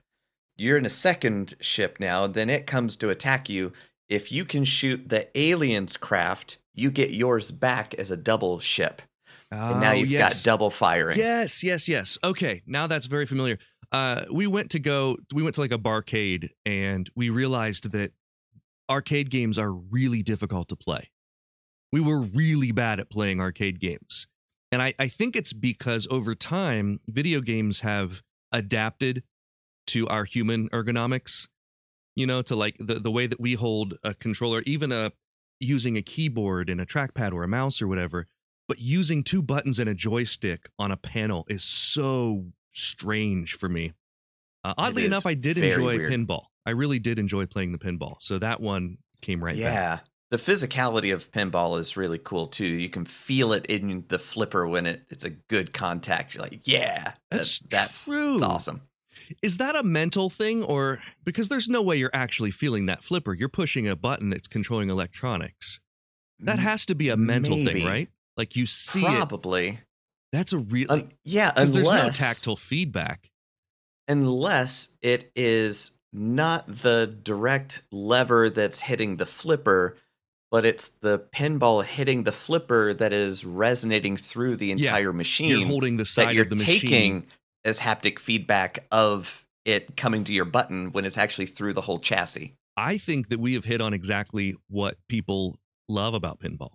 you're 0.57 0.77
in 0.77 0.85
a 0.85 0.89
second 0.89 1.53
ship 1.59 1.97
now. 1.99 2.27
Then 2.27 2.49
it 2.49 2.67
comes 2.67 2.95
to 2.97 3.09
attack 3.09 3.49
you. 3.49 3.71
If 4.09 4.31
you 4.31 4.43
can 4.43 4.65
shoot 4.65 5.09
the 5.09 5.27
alien's 5.39 5.97
craft, 5.97 6.57
you 6.73 6.89
get 6.91 7.11
yours 7.11 7.51
back 7.51 7.93
as 7.95 8.11
a 8.11 8.17
double 8.17 8.59
ship. 8.59 9.01
Oh, 9.51 9.71
and 9.71 9.81
now 9.81 9.93
you've 9.93 10.11
yes. 10.11 10.43
got 10.43 10.51
double 10.51 10.69
firing. 10.69 11.17
Yes, 11.17 11.63
yes, 11.63 11.87
yes. 11.87 12.17
Okay, 12.23 12.61
now 12.65 12.87
that's 12.87 13.07
very 13.07 13.25
familiar. 13.25 13.57
Uh, 13.91 14.21
we 14.31 14.45
went 14.47 14.71
to 14.71 14.79
go. 14.79 15.17
We 15.33 15.41
went 15.41 15.55
to 15.55 15.61
like 15.61 15.71
a 15.71 15.79
barcade, 15.79 16.49
and 16.65 17.09
we 17.15 17.29
realized 17.29 17.91
that 17.91 18.11
arcade 18.89 19.29
games 19.29 19.57
are 19.57 19.71
really 19.71 20.23
difficult 20.23 20.69
to 20.69 20.75
play. 20.75 21.09
We 21.91 21.99
were 21.99 22.21
really 22.21 22.71
bad 22.71 22.99
at 22.99 23.09
playing 23.09 23.39
arcade 23.39 23.79
games. 23.79 24.27
And 24.71 24.81
I, 24.81 24.93
I 24.99 25.07
think 25.07 25.35
it's 25.35 25.53
because 25.53 26.07
over 26.11 26.35
time, 26.35 26.99
video 27.07 27.41
games 27.41 27.79
have 27.81 28.21
adapted 28.51 29.23
to 29.87 30.07
our 30.07 30.25
human 30.25 30.69
ergonomics, 30.69 31.47
you 32.15 32.27
know, 32.27 32.41
to 32.43 32.55
like 32.55 32.77
the, 32.79 32.95
the 32.95 33.09
way 33.09 33.25
that 33.25 33.39
we 33.39 33.53
hold 33.53 33.95
a 34.03 34.13
controller, 34.13 34.61
even 34.65 34.91
a 34.91 35.11
using 35.59 35.97
a 35.97 36.01
keyboard 36.01 36.69
and 36.69 36.79
a 36.79 36.85
trackpad 36.85 37.33
or 37.33 37.43
a 37.43 37.47
mouse 37.47 37.81
or 37.81 37.87
whatever. 37.87 38.27
But 38.67 38.79
using 38.79 39.23
two 39.23 39.41
buttons 39.41 39.79
and 39.79 39.89
a 39.89 39.95
joystick 39.95 40.69
on 40.77 40.91
a 40.91 40.97
panel 40.97 41.45
is 41.49 41.63
so 41.63 42.45
strange 42.71 43.55
for 43.55 43.67
me. 43.67 43.93
Uh, 44.63 44.75
oddly 44.77 45.05
enough, 45.05 45.25
I 45.25 45.33
did 45.33 45.57
enjoy 45.57 45.97
weird. 45.97 46.11
pinball. 46.11 46.43
I 46.65 46.71
really 46.71 46.99
did 46.99 47.17
enjoy 47.17 47.47
playing 47.47 47.71
the 47.71 47.79
pinball. 47.79 48.17
So 48.19 48.37
that 48.37 48.61
one 48.61 48.99
came 49.21 49.43
right 49.43 49.55
back. 49.55 50.03
The 50.31 50.37
physicality 50.37 51.13
of 51.13 51.31
pinball 51.31 51.79
is 51.79 51.97
really 51.97 52.19
cool 52.19 52.47
too. 52.47 52.67
You 52.67 52.89
can 52.89 53.05
feel 53.05 53.51
it 53.51 53.65
in 53.65 54.05
the 54.09 54.19
flipper 54.19 54.67
when 54.67 54.85
it, 54.85 55.03
it's 55.09 55.25
a 55.25 55.31
good 55.31 55.73
contact. 55.73 56.35
You're 56.35 56.43
like, 56.43 56.61
yeah, 56.65 57.13
That's 57.31 57.59
that, 57.71 57.91
true. 57.91 58.33
That's 58.33 58.43
awesome. 58.43 58.81
Is 59.41 59.57
that 59.57 59.75
a 59.75 59.83
mental 59.83 60.29
thing 60.29 60.63
or 60.63 60.99
because 61.23 61.49
there's 61.49 61.67
no 61.67 61.81
way 61.81 61.95
you're 61.97 62.09
actually 62.13 62.51
feeling 62.51 62.85
that 62.85 63.03
flipper? 63.03 63.33
You're 63.33 63.49
pushing 63.49 63.87
a 63.87 63.95
button, 63.95 64.31
it's 64.31 64.47
controlling 64.47 64.89
electronics. 64.89 65.79
That 66.41 66.59
has 66.59 66.85
to 66.85 66.95
be 66.95 67.09
a 67.09 67.17
mental 67.17 67.57
maybe. 67.57 67.81
thing, 67.81 67.87
right? 67.87 68.09
Like 68.37 68.55
you 68.55 68.65
see 68.65 69.01
it. 69.01 69.05
Probably. 69.05 69.79
That's 70.31 70.53
a 70.53 70.59
real 70.59 70.91
Un- 70.91 71.09
yeah, 71.25 71.51
because 71.51 71.73
there's 71.73 71.89
no 71.89 72.09
tactile 72.11 72.55
feedback. 72.55 73.31
unless 74.07 74.97
it 75.01 75.31
is 75.35 75.91
not 76.13 76.67
the 76.67 77.17
direct 77.23 77.81
lever 77.91 78.49
that's 78.49 78.79
hitting 78.79 79.17
the 79.17 79.25
flipper, 79.25 79.97
but 80.51 80.65
it's 80.65 80.89
the 80.89 81.19
pinball 81.19 81.83
hitting 81.83 82.23
the 82.23 82.31
flipper 82.31 82.93
that 82.93 83.13
is 83.13 83.45
resonating 83.45 84.17
through 84.17 84.55
the 84.55 84.67
Yeah, 84.67 84.73
entire 84.73 85.13
machine. 85.13 85.49
You're 85.49 85.67
holding 85.67 85.97
the 85.97 86.03
that 86.03 86.07
side 86.07 86.35
you're 86.35 86.43
of 86.43 86.49
the 86.49 86.55
taking 86.57 87.15
machine. 87.15 87.27
as 87.63 87.79
haptic 87.79 88.19
feedback 88.19 88.85
of 88.91 89.45
it 89.65 89.95
coming 89.97 90.23
to 90.23 90.33
your 90.33 90.45
button 90.45 90.91
when 90.91 91.05
it's 91.05 91.17
actually 91.17 91.45
through 91.45 91.73
the 91.73 91.81
whole 91.81 91.99
chassis. 91.99 92.53
I 92.77 92.97
think 92.97 93.29
that 93.29 93.39
we 93.39 93.53
have 93.55 93.65
hit 93.65 93.81
on 93.81 93.93
exactly 93.93 94.55
what 94.69 94.97
people 95.07 95.59
love 95.87 96.13
about 96.13 96.39
pinball. 96.39 96.71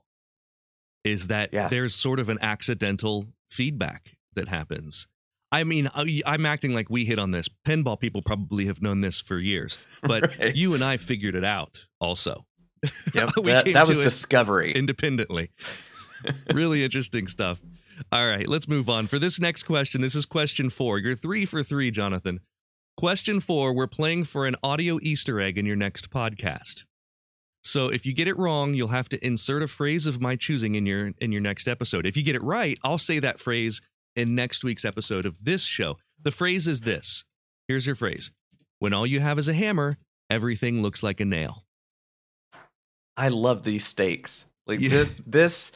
Is 1.05 1.29
that 1.29 1.51
Yeah. 1.53 1.69
there's 1.69 1.95
sort 1.95 2.19
of 2.21 2.29
an 2.29 2.39
accidental 2.41 3.27
feedback 3.51 4.17
that 4.35 4.49
happens. 4.49 5.07
I 5.53 5.63
mean, 5.65 5.89
I'm 5.95 6.47
acting 6.47 6.75
like 6.75 6.91
we 6.91 7.05
hit 7.05 7.19
on 7.19 7.31
this. 7.31 7.49
Pinball 7.67 7.99
people 8.01 8.23
probably 8.23 8.67
have 8.67 8.83
known 8.83 9.03
this 9.03 9.21
for 9.21 9.39
years, 9.39 9.79
but 10.03 10.37
Right. 10.39 10.57
you 10.57 10.75
and 10.75 10.83
I 10.83 10.97
figured 10.97 11.35
it 11.37 11.45
out 11.45 11.87
also. 12.01 12.47
Yep, 13.15 13.31
that, 13.45 13.71
that 13.73 13.89
was 13.89 13.99
discovery. 13.99 14.73
independently. 14.73 15.51
really 16.55 16.83
interesting 16.85 17.29
stuff. 17.29 17.61
All 18.11 18.29
right, 18.29 18.49
let's 18.49 18.67
move 18.67 18.91
on. 18.91 19.07
For 19.07 19.19
this 19.19 19.41
next 19.41 19.65
question, 19.65 20.01
this 20.01 20.15
is 20.15 20.27
question 20.27 20.71
four. 20.71 20.99
You're 20.99 21.15
three 21.15 21.45
for 21.45 21.63
three, 21.63 21.91
Jonathan. 21.91 22.41
Question 22.97 23.41
four 23.41 23.73
We're 23.73 23.87
playing 23.87 24.25
for 24.25 24.47
an 24.47 24.57
audio 24.63 24.99
Easter 25.03 25.41
egg 25.41 25.59
in 25.59 25.67
your 25.67 25.77
next 25.77 26.11
podcast. 26.11 26.85
So 27.63 27.89
if 27.89 28.05
you 28.05 28.13
get 28.13 28.29
it 28.29 28.37
wrong, 28.37 28.75
you'll 28.75 28.89
have 28.89 29.09
to 29.11 29.27
insert 29.27 29.63
a 29.63 29.67
phrase 29.67 30.07
of 30.07 30.21
my 30.21 30.37
choosing 30.37 30.75
in 30.75 30.87
your 30.87 31.13
in 31.19 31.33
your 31.33 31.41
next 31.41 31.67
episode. 31.69 32.07
If 32.07 32.17
you 32.17 32.23
get 32.23 32.37
it 32.37 32.43
right, 32.43 32.79
I'll 32.85 32.99
say 32.99 33.19
that 33.21 33.39
phrase 33.39 33.81
in 34.15 34.35
next 34.35 34.65
week's 34.65 34.85
episode 34.85 35.27
of 35.27 35.45
this 35.45 35.63
show. 35.63 35.97
The 36.23 36.31
phrase 36.31 36.69
is 36.69 36.83
this. 36.83 37.25
Here's 37.67 37.87
your 37.87 37.97
phrase. 37.97 38.31
When 38.79 38.93
all 38.93 39.07
you 39.07 39.21
have 39.21 39.39
is 39.39 39.49
a 39.49 39.55
hammer, 39.55 39.97
everything 40.29 40.83
looks 40.83 41.03
like 41.03 41.21
a 41.21 41.25
nail. 41.25 41.65
I 43.17 43.29
love 43.29 43.63
these 43.63 43.85
stakes. 43.85 44.47
Like 44.67 44.81
Yeah. 44.81 44.89
this 44.91 45.13
this 45.27 45.73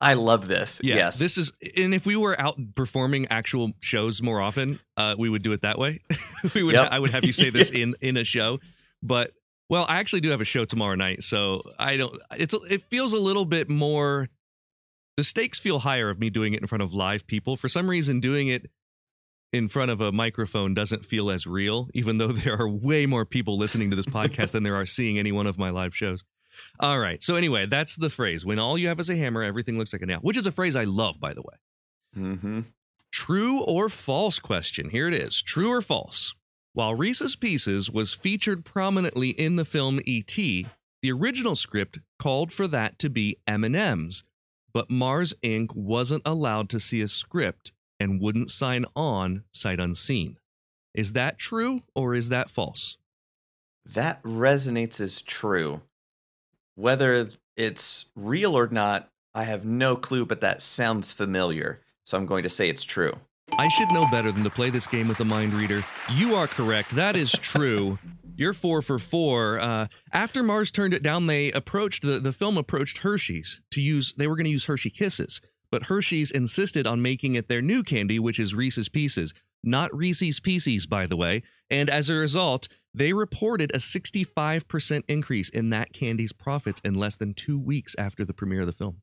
I 0.00 0.14
love 0.14 0.48
this. 0.48 0.80
Yeah, 0.82 0.96
yes. 0.96 1.18
this 1.20 1.38
is, 1.38 1.52
and 1.76 1.94
if 1.94 2.06
we 2.06 2.16
were 2.16 2.38
out 2.40 2.58
performing 2.74 3.28
actual 3.28 3.70
shows 3.80 4.20
more 4.20 4.40
often, 4.40 4.80
uh, 4.96 5.14
we 5.16 5.28
would 5.28 5.42
do 5.42 5.52
it 5.52 5.62
that 5.62 5.78
way. 5.78 6.00
we 6.56 6.64
would, 6.64 6.74
Yep. 6.74 6.88
I 6.90 6.98
would 6.98 7.10
have 7.10 7.24
you 7.24 7.32
say 7.32 7.50
this 7.50 7.70
in 7.82 7.94
in 8.00 8.16
a 8.16 8.24
show, 8.24 8.58
but 9.00 9.32
well, 9.70 9.86
I 9.88 10.00
actually 10.00 10.20
do 10.20 10.30
have 10.30 10.40
a 10.40 10.44
show 10.44 10.64
tomorrow 10.64 10.96
night, 10.96 11.22
so 11.22 11.62
I 11.78 11.96
don't. 11.96 12.20
It's 12.32 12.52
it 12.68 12.82
feels 12.90 13.12
a 13.12 13.18
little 13.20 13.44
bit 13.44 13.70
more. 13.70 14.28
The 15.16 15.22
stakes 15.24 15.60
feel 15.60 15.78
higher 15.78 16.10
of 16.10 16.18
me 16.18 16.30
doing 16.30 16.52
it 16.54 16.60
in 16.60 16.66
front 16.66 16.82
of 16.82 16.92
live 16.94 17.26
people. 17.28 17.56
For 17.56 17.68
some 17.68 17.88
reason, 17.88 18.18
doing 18.18 18.48
it 18.48 18.70
in 19.52 19.68
front 19.68 19.90
of 19.92 20.00
a 20.00 20.10
microphone 20.10 20.74
doesn't 20.74 21.04
feel 21.04 21.30
as 21.30 21.46
real, 21.46 21.88
even 21.94 22.18
though 22.18 22.32
there 22.32 22.60
are 22.60 22.68
way 22.68 23.06
more 23.06 23.24
people 23.24 23.56
listening 23.56 23.90
to 23.90 23.96
this 23.96 24.06
podcast 24.06 24.50
than 24.50 24.64
there 24.64 24.74
are 24.74 24.86
seeing 24.86 25.16
any 25.18 25.30
one 25.30 25.46
of 25.46 25.58
my 25.58 25.70
live 25.70 25.94
shows. 25.94 26.24
All 26.80 26.98
right. 26.98 27.22
So 27.22 27.36
anyway, 27.36 27.66
that's 27.66 27.96
the 27.96 28.10
phrase. 28.10 28.44
When 28.44 28.58
all 28.58 28.76
you 28.78 28.88
have 28.88 29.00
is 29.00 29.10
a 29.10 29.16
hammer, 29.16 29.42
everything 29.42 29.78
looks 29.78 29.92
like 29.92 30.02
a 30.02 30.06
nail, 30.06 30.18
which 30.20 30.36
is 30.36 30.46
a 30.46 30.52
phrase 30.52 30.76
I 30.76 30.84
love, 30.84 31.20
by 31.20 31.32
the 31.34 31.42
way. 31.42 31.54
mm-hmm. 32.16 32.60
True 33.12 33.62
or 33.64 33.88
false 33.88 34.38
question. 34.38 34.88
Here 34.90 35.06
it 35.06 35.14
is. 35.14 35.42
True 35.42 35.70
or 35.70 35.82
false? 35.82 36.34
While 36.72 36.94
Reese's 36.94 37.36
Pieces 37.36 37.90
was 37.90 38.14
featured 38.14 38.64
prominently 38.64 39.30
in 39.30 39.56
the 39.56 39.66
film 39.66 40.00
E.T., 40.06 40.66
the 41.02 41.12
original 41.12 41.54
script 41.54 41.98
called 42.18 42.52
for 42.52 42.66
that 42.68 42.98
to 43.00 43.10
be 43.10 43.36
M&M's, 43.46 44.24
but 44.72 44.90
Mars 44.90 45.34
Inc. 45.42 45.74
wasn't 45.74 46.22
allowed 46.24 46.70
to 46.70 46.80
see 46.80 47.02
a 47.02 47.08
script 47.08 47.72
and 48.00 48.20
wouldn't 48.20 48.50
sign 48.50 48.86
on 48.96 49.44
sight 49.52 49.80
unseen. 49.80 50.38
Is 50.94 51.12
that 51.12 51.38
true 51.38 51.80
or 51.94 52.14
is 52.14 52.30
that 52.30 52.48
false? 52.48 52.96
That 53.84 54.22
resonates 54.22 55.00
as 55.00 55.20
true. 55.20 55.82
Whether 56.74 57.30
it's 57.56 58.06
real 58.16 58.56
or 58.56 58.68
not, 58.68 59.08
I 59.34 59.44
have 59.44 59.64
no 59.64 59.96
clue, 59.96 60.26
but 60.26 60.40
that 60.40 60.62
sounds 60.62 61.12
familiar. 61.12 61.80
So 62.04 62.18
I'm 62.18 62.26
going 62.26 62.42
to 62.42 62.48
say 62.48 62.68
it's 62.68 62.84
true. 62.84 63.12
I 63.58 63.68
should 63.68 63.92
know 63.92 64.06
better 64.10 64.32
than 64.32 64.44
to 64.44 64.50
play 64.50 64.70
this 64.70 64.86
game 64.86 65.08
with 65.08 65.20
a 65.20 65.24
mind 65.24 65.52
reader. 65.52 65.84
You 66.14 66.34
are 66.34 66.46
correct. 66.46 66.90
That 66.90 67.16
is 67.16 67.32
true. 67.32 67.98
You're 68.34 68.54
four 68.54 68.80
for 68.80 68.98
four. 68.98 69.60
Uh, 69.60 69.88
after 70.12 70.42
Mars 70.42 70.72
turned 70.72 70.94
it 70.94 71.02
down, 71.02 71.26
they 71.26 71.52
approached 71.52 72.02
the, 72.02 72.18
the 72.18 72.32
film 72.32 72.56
approached 72.56 72.98
Hershey's 72.98 73.60
to 73.72 73.80
use. 73.80 74.14
They 74.14 74.26
were 74.26 74.36
going 74.36 74.46
to 74.46 74.50
use 74.50 74.64
Hershey 74.64 74.90
Kisses, 74.90 75.42
but 75.70 75.84
Hershey's 75.84 76.30
insisted 76.30 76.86
on 76.86 77.02
making 77.02 77.34
it 77.34 77.48
their 77.48 77.60
new 77.60 77.82
candy, 77.82 78.18
which 78.18 78.40
is 78.40 78.54
Reese's 78.54 78.88
Pieces, 78.88 79.34
not 79.62 79.94
Reese's 79.94 80.40
Pieces, 80.40 80.86
by 80.86 81.06
the 81.06 81.16
way. 81.16 81.42
And 81.68 81.90
as 81.90 82.08
a 82.08 82.14
result, 82.14 82.68
they 82.94 83.12
reported 83.12 83.70
a 83.74 83.78
65% 83.78 85.02
increase 85.08 85.48
in 85.48 85.70
that 85.70 85.92
candy's 85.92 86.32
profits 86.32 86.80
in 86.84 86.94
less 86.94 87.16
than 87.16 87.34
two 87.34 87.58
weeks 87.58 87.94
after 87.98 88.24
the 88.24 88.34
premiere 88.34 88.60
of 88.60 88.66
the 88.66 88.72
film. 88.72 88.98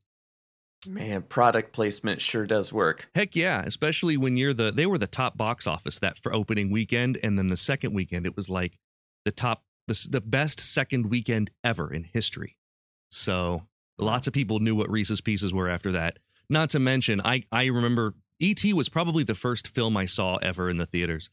Man, 0.86 1.22
product 1.22 1.72
placement 1.72 2.20
sure 2.22 2.46
does 2.46 2.72
work. 2.72 3.10
Heck 3.14 3.36
yeah, 3.36 3.62
especially 3.66 4.16
when 4.16 4.38
you're 4.38 4.54
the 4.54 4.72
they 4.72 4.86
were 4.86 4.96
the 4.96 5.06
top 5.06 5.36
box 5.36 5.66
office 5.66 5.98
that 5.98 6.16
for 6.16 6.34
opening 6.34 6.70
weekend 6.70 7.18
and 7.22 7.38
then 7.38 7.48
the 7.48 7.56
second 7.56 7.92
weekend 7.92 8.24
it 8.24 8.34
was 8.34 8.48
like 8.48 8.78
the 9.26 9.32
top 9.32 9.64
the, 9.88 10.08
the 10.10 10.22
best 10.22 10.58
second 10.58 11.10
weekend 11.10 11.50
ever 11.62 11.92
in 11.92 12.04
history. 12.04 12.56
So 13.10 13.64
lots 13.98 14.26
of 14.26 14.32
people 14.32 14.60
knew 14.60 14.74
what 14.74 14.90
Reese's 14.90 15.20
pieces 15.20 15.52
were 15.52 15.68
after 15.68 15.92
that. 15.92 16.18
Not 16.48 16.70
to 16.70 16.78
mention 16.78 17.20
I 17.22 17.42
I 17.52 17.66
remember 17.66 18.14
ET 18.40 18.64
was 18.72 18.88
probably 18.88 19.22
the 19.22 19.34
first 19.34 19.68
film 19.68 19.98
I 19.98 20.06
saw 20.06 20.36
ever 20.36 20.70
in 20.70 20.78
the 20.78 20.86
theaters. 20.86 21.28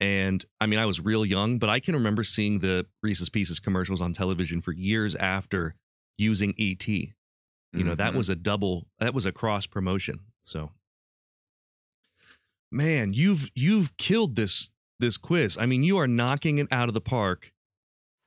And 0.00 0.44
I 0.60 0.66
mean 0.66 0.78
I 0.80 0.86
was 0.86 1.00
real 1.00 1.24
young, 1.24 1.58
but 1.58 1.70
I 1.70 1.78
can 1.80 1.94
remember 1.94 2.24
seeing 2.24 2.58
the 2.58 2.86
Reese's 3.02 3.28
pieces 3.28 3.60
commercials 3.60 4.00
on 4.00 4.12
television 4.12 4.60
for 4.60 4.72
years 4.72 5.14
after 5.16 5.74
using 6.18 6.54
ET 6.58 6.86
you 7.74 7.82
know 7.84 7.94
that 7.94 8.12
Mhm. 8.12 8.16
was 8.16 8.28
a 8.28 8.36
double 8.36 8.86
that 8.98 9.14
was 9.14 9.24
a 9.24 9.32
cross 9.32 9.66
promotion 9.66 10.20
so. 10.40 10.72
Man 12.70 13.12
you've 13.12 13.50
you've 13.54 13.96
killed 13.96 14.36
this 14.36 14.70
this 14.98 15.16
quiz. 15.16 15.58
I 15.58 15.66
mean 15.66 15.82
you 15.82 15.98
are 15.98 16.06
knocking 16.08 16.58
it 16.58 16.68
out 16.70 16.88
of 16.88 16.94
the 16.94 17.00
park. 17.00 17.52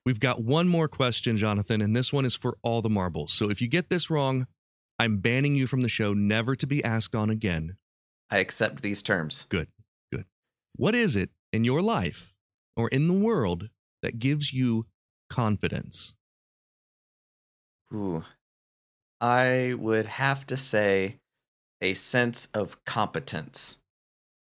We've 0.06 0.20
got 0.20 0.44
one 0.44 0.68
more 0.68 0.88
question 0.88 1.36
jonathan 1.38 1.82
and 1.82 1.96
this 1.96 2.12
one 2.14 2.26
is 2.26 2.36
for 2.36 2.58
all 2.62 2.82
the 2.82 2.90
marbles. 2.90 3.34
So 3.34 3.50
if 3.50 3.62
you 3.62 3.68
get 3.68 3.90
this 3.90 4.10
wrong 4.10 4.48
i'm 5.00 5.18
banning 5.18 5.56
you 5.56 5.68
from 5.68 5.82
the 5.82 5.90
show 5.90 6.14
never 6.14 6.56
to 6.56 6.66
be 6.68 6.84
asked 6.84 7.16
on 7.16 7.30
again. 7.30 7.78
I 8.30 8.40
accept 8.40 8.82
these 8.82 9.02
terms. 9.04 9.46
good 9.50 9.68
good. 10.12 10.26
What 10.76 10.96
is 10.96 11.16
it 11.16 11.32
in 11.56 11.64
your 11.64 11.82
life 11.82 12.34
or 12.76 12.88
in 12.90 13.08
the 13.08 13.26
world 13.28 13.70
that 14.02 14.20
gives 14.20 14.54
you 14.54 14.86
confidence 15.30 16.14
Ooh. 17.94 18.24
I 19.22 19.74
would 19.78 20.06
have 20.06 20.46
to 20.48 20.58
say 20.58 21.20
a 21.82 21.94
sense 21.94 22.48
of 22.48 22.84
competence. 22.86 23.78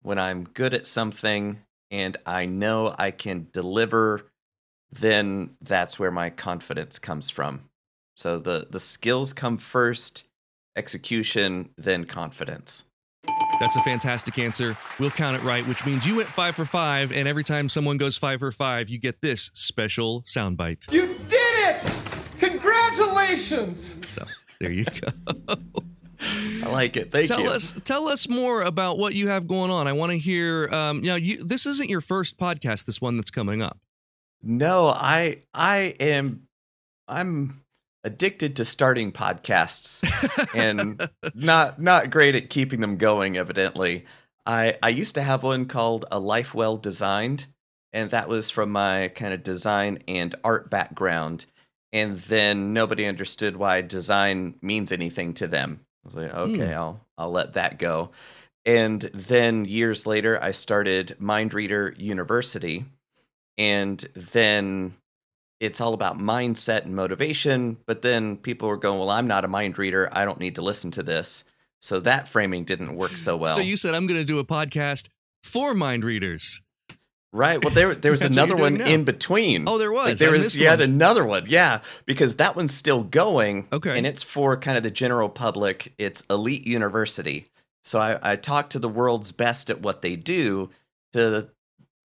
When 0.01 0.19
I'm 0.19 0.45
good 0.45 0.73
at 0.73 0.87
something 0.87 1.61
and 1.91 2.17
I 2.25 2.45
know 2.45 2.95
I 2.97 3.11
can 3.11 3.47
deliver, 3.53 4.31
then 4.91 5.55
that's 5.61 5.99
where 5.99 6.11
my 6.11 6.29
confidence 6.29 6.99
comes 6.99 7.29
from. 7.29 7.69
So 8.17 8.39
the, 8.39 8.67
the 8.69 8.79
skills 8.79 9.33
come 9.33 9.57
first, 9.57 10.25
execution, 10.75 11.69
then 11.77 12.05
confidence. 12.05 12.85
That's 13.59 13.75
a 13.75 13.81
fantastic 13.81 14.39
answer. 14.39 14.75
We'll 14.99 15.11
count 15.11 15.37
it 15.37 15.43
right, 15.43 15.65
which 15.67 15.85
means 15.85 16.05
you 16.05 16.17
went 16.17 16.29
five 16.29 16.55
for 16.55 16.65
five, 16.65 17.11
and 17.11 17.27
every 17.27 17.43
time 17.43 17.69
someone 17.69 17.97
goes 17.97 18.17
five 18.17 18.39
for 18.39 18.51
five, 18.51 18.89
you 18.89 18.99
get 18.99 19.21
this 19.21 19.51
special 19.53 20.23
soundbite. 20.23 20.91
You 20.91 21.07
did 21.07 21.31
it! 21.31 21.83
Congratulations! 22.39 24.07
So 24.07 24.25
there 24.59 24.71
you 24.71 24.85
go. 24.85 25.55
I 26.19 26.69
like 26.69 26.95
it. 26.97 27.11
Thank 27.11 27.27
tell 27.27 27.41
you. 27.41 27.49
us, 27.49 27.73
tell 27.83 28.07
us 28.07 28.29
more 28.29 28.61
about 28.61 28.97
what 28.97 29.13
you 29.13 29.27
have 29.27 29.47
going 29.47 29.71
on. 29.71 29.87
I 29.87 29.93
want 29.93 30.11
to 30.11 30.17
hear. 30.17 30.69
Um, 30.69 30.97
you 30.97 31.07
know, 31.07 31.15
you, 31.15 31.43
this 31.43 31.65
isn't 31.65 31.89
your 31.89 32.01
first 32.01 32.37
podcast. 32.37 32.85
This 32.85 33.01
one 33.01 33.17
that's 33.17 33.31
coming 33.31 33.61
up. 33.61 33.77
No, 34.41 34.87
I 34.87 35.43
I 35.53 35.95
am 35.99 36.47
I'm 37.07 37.62
addicted 38.03 38.55
to 38.55 38.65
starting 38.65 39.11
podcasts 39.11 40.03
and 40.55 41.09
not 41.33 41.81
not 41.81 42.09
great 42.09 42.35
at 42.35 42.49
keeping 42.49 42.81
them 42.81 42.97
going 42.97 43.37
evidently. 43.37 44.05
I 44.45 44.77
I 44.83 44.89
used 44.89 45.15
to 45.15 45.21
have 45.21 45.43
one 45.43 45.65
called 45.65 46.05
A 46.11 46.19
Life 46.19 46.53
Well 46.53 46.77
Designed 46.77 47.45
and 47.93 48.09
that 48.09 48.27
was 48.27 48.49
from 48.49 48.71
my 48.71 49.09
kind 49.09 49.33
of 49.33 49.43
design 49.43 49.99
and 50.07 50.35
art 50.43 50.69
background 50.69 51.45
and 51.93 52.17
then 52.17 52.73
nobody 52.73 53.05
understood 53.05 53.55
why 53.55 53.81
design 53.81 54.55
means 54.61 54.91
anything 54.91 55.33
to 55.35 55.47
them. 55.47 55.81
I 56.03 56.07
was 56.07 56.15
like, 56.15 56.33
okay, 56.33 56.67
Hmm. 56.67 56.73
I'll 56.73 57.05
I'll 57.17 57.31
let 57.31 57.53
that 57.53 57.77
go. 57.79 58.11
And 58.65 59.01
then 59.01 59.65
years 59.65 60.07
later, 60.07 60.41
I 60.41 60.51
started 60.51 61.15
mind 61.19 61.53
reader 61.53 61.93
University, 61.97 62.85
and 63.57 63.99
then 64.15 64.93
it's 65.63 65.79
all 65.79 65.93
about 65.93 66.17
mindset 66.17 66.83
and 66.83 66.93
motivation. 66.93 67.77
But 67.85 68.01
then 68.01 68.35
people 68.35 68.67
were 68.67 68.77
going, 68.77 68.99
well, 68.99 69.09
I'm 69.09 69.27
not 69.27 69.45
a 69.45 69.47
mind 69.47 69.77
reader. 69.77 70.09
I 70.11 70.25
don't 70.25 70.39
need 70.39 70.55
to 70.55 70.61
listen 70.61 70.91
to 70.91 71.03
this. 71.03 71.45
So 71.79 72.01
that 72.01 72.27
framing 72.27 72.65
didn't 72.65 72.95
work 72.95 73.11
so 73.11 73.37
well. 73.37 73.55
So 73.55 73.61
you 73.61 73.77
said 73.77 73.95
I'm 73.95 74.05
going 74.05 74.19
to 74.19 74.25
do 74.25 74.39
a 74.39 74.45
podcast 74.45 75.07
for 75.41 75.73
mind 75.73 76.03
readers. 76.03 76.61
Right. 77.31 77.63
Well, 77.63 77.73
there 77.73 77.95
there 77.95 78.11
was 78.17 78.21
another 78.21 78.55
one 78.55 78.75
now. 78.75 78.85
in 78.85 79.05
between. 79.05 79.67
Oh, 79.67 79.77
there 79.77 79.91
was. 79.91 80.09
Like, 80.09 80.17
there 80.17 80.31
was 80.31 80.55
yet 80.55 80.79
one. 80.79 80.89
another 80.89 81.25
one. 81.25 81.45
Yeah, 81.47 81.79
because 82.05 82.35
that 82.35 82.55
one's 82.55 82.73
still 82.73 83.03
going. 83.03 83.67
Okay. 83.71 83.97
And 83.97 84.05
it's 84.05 84.21
for 84.21 84.57
kind 84.57 84.77
of 84.77 84.83
the 84.83 84.91
general 84.91 85.29
public. 85.29 85.93
It's 85.97 86.21
Elite 86.29 86.67
University. 86.67 87.47
So 87.83 87.99
I, 87.99 88.19
I 88.21 88.35
talk 88.35 88.69
to 88.71 88.79
the 88.79 88.89
world's 88.89 89.31
best 89.31 89.69
at 89.69 89.81
what 89.81 90.01
they 90.01 90.15
do 90.15 90.69
to 91.13 91.49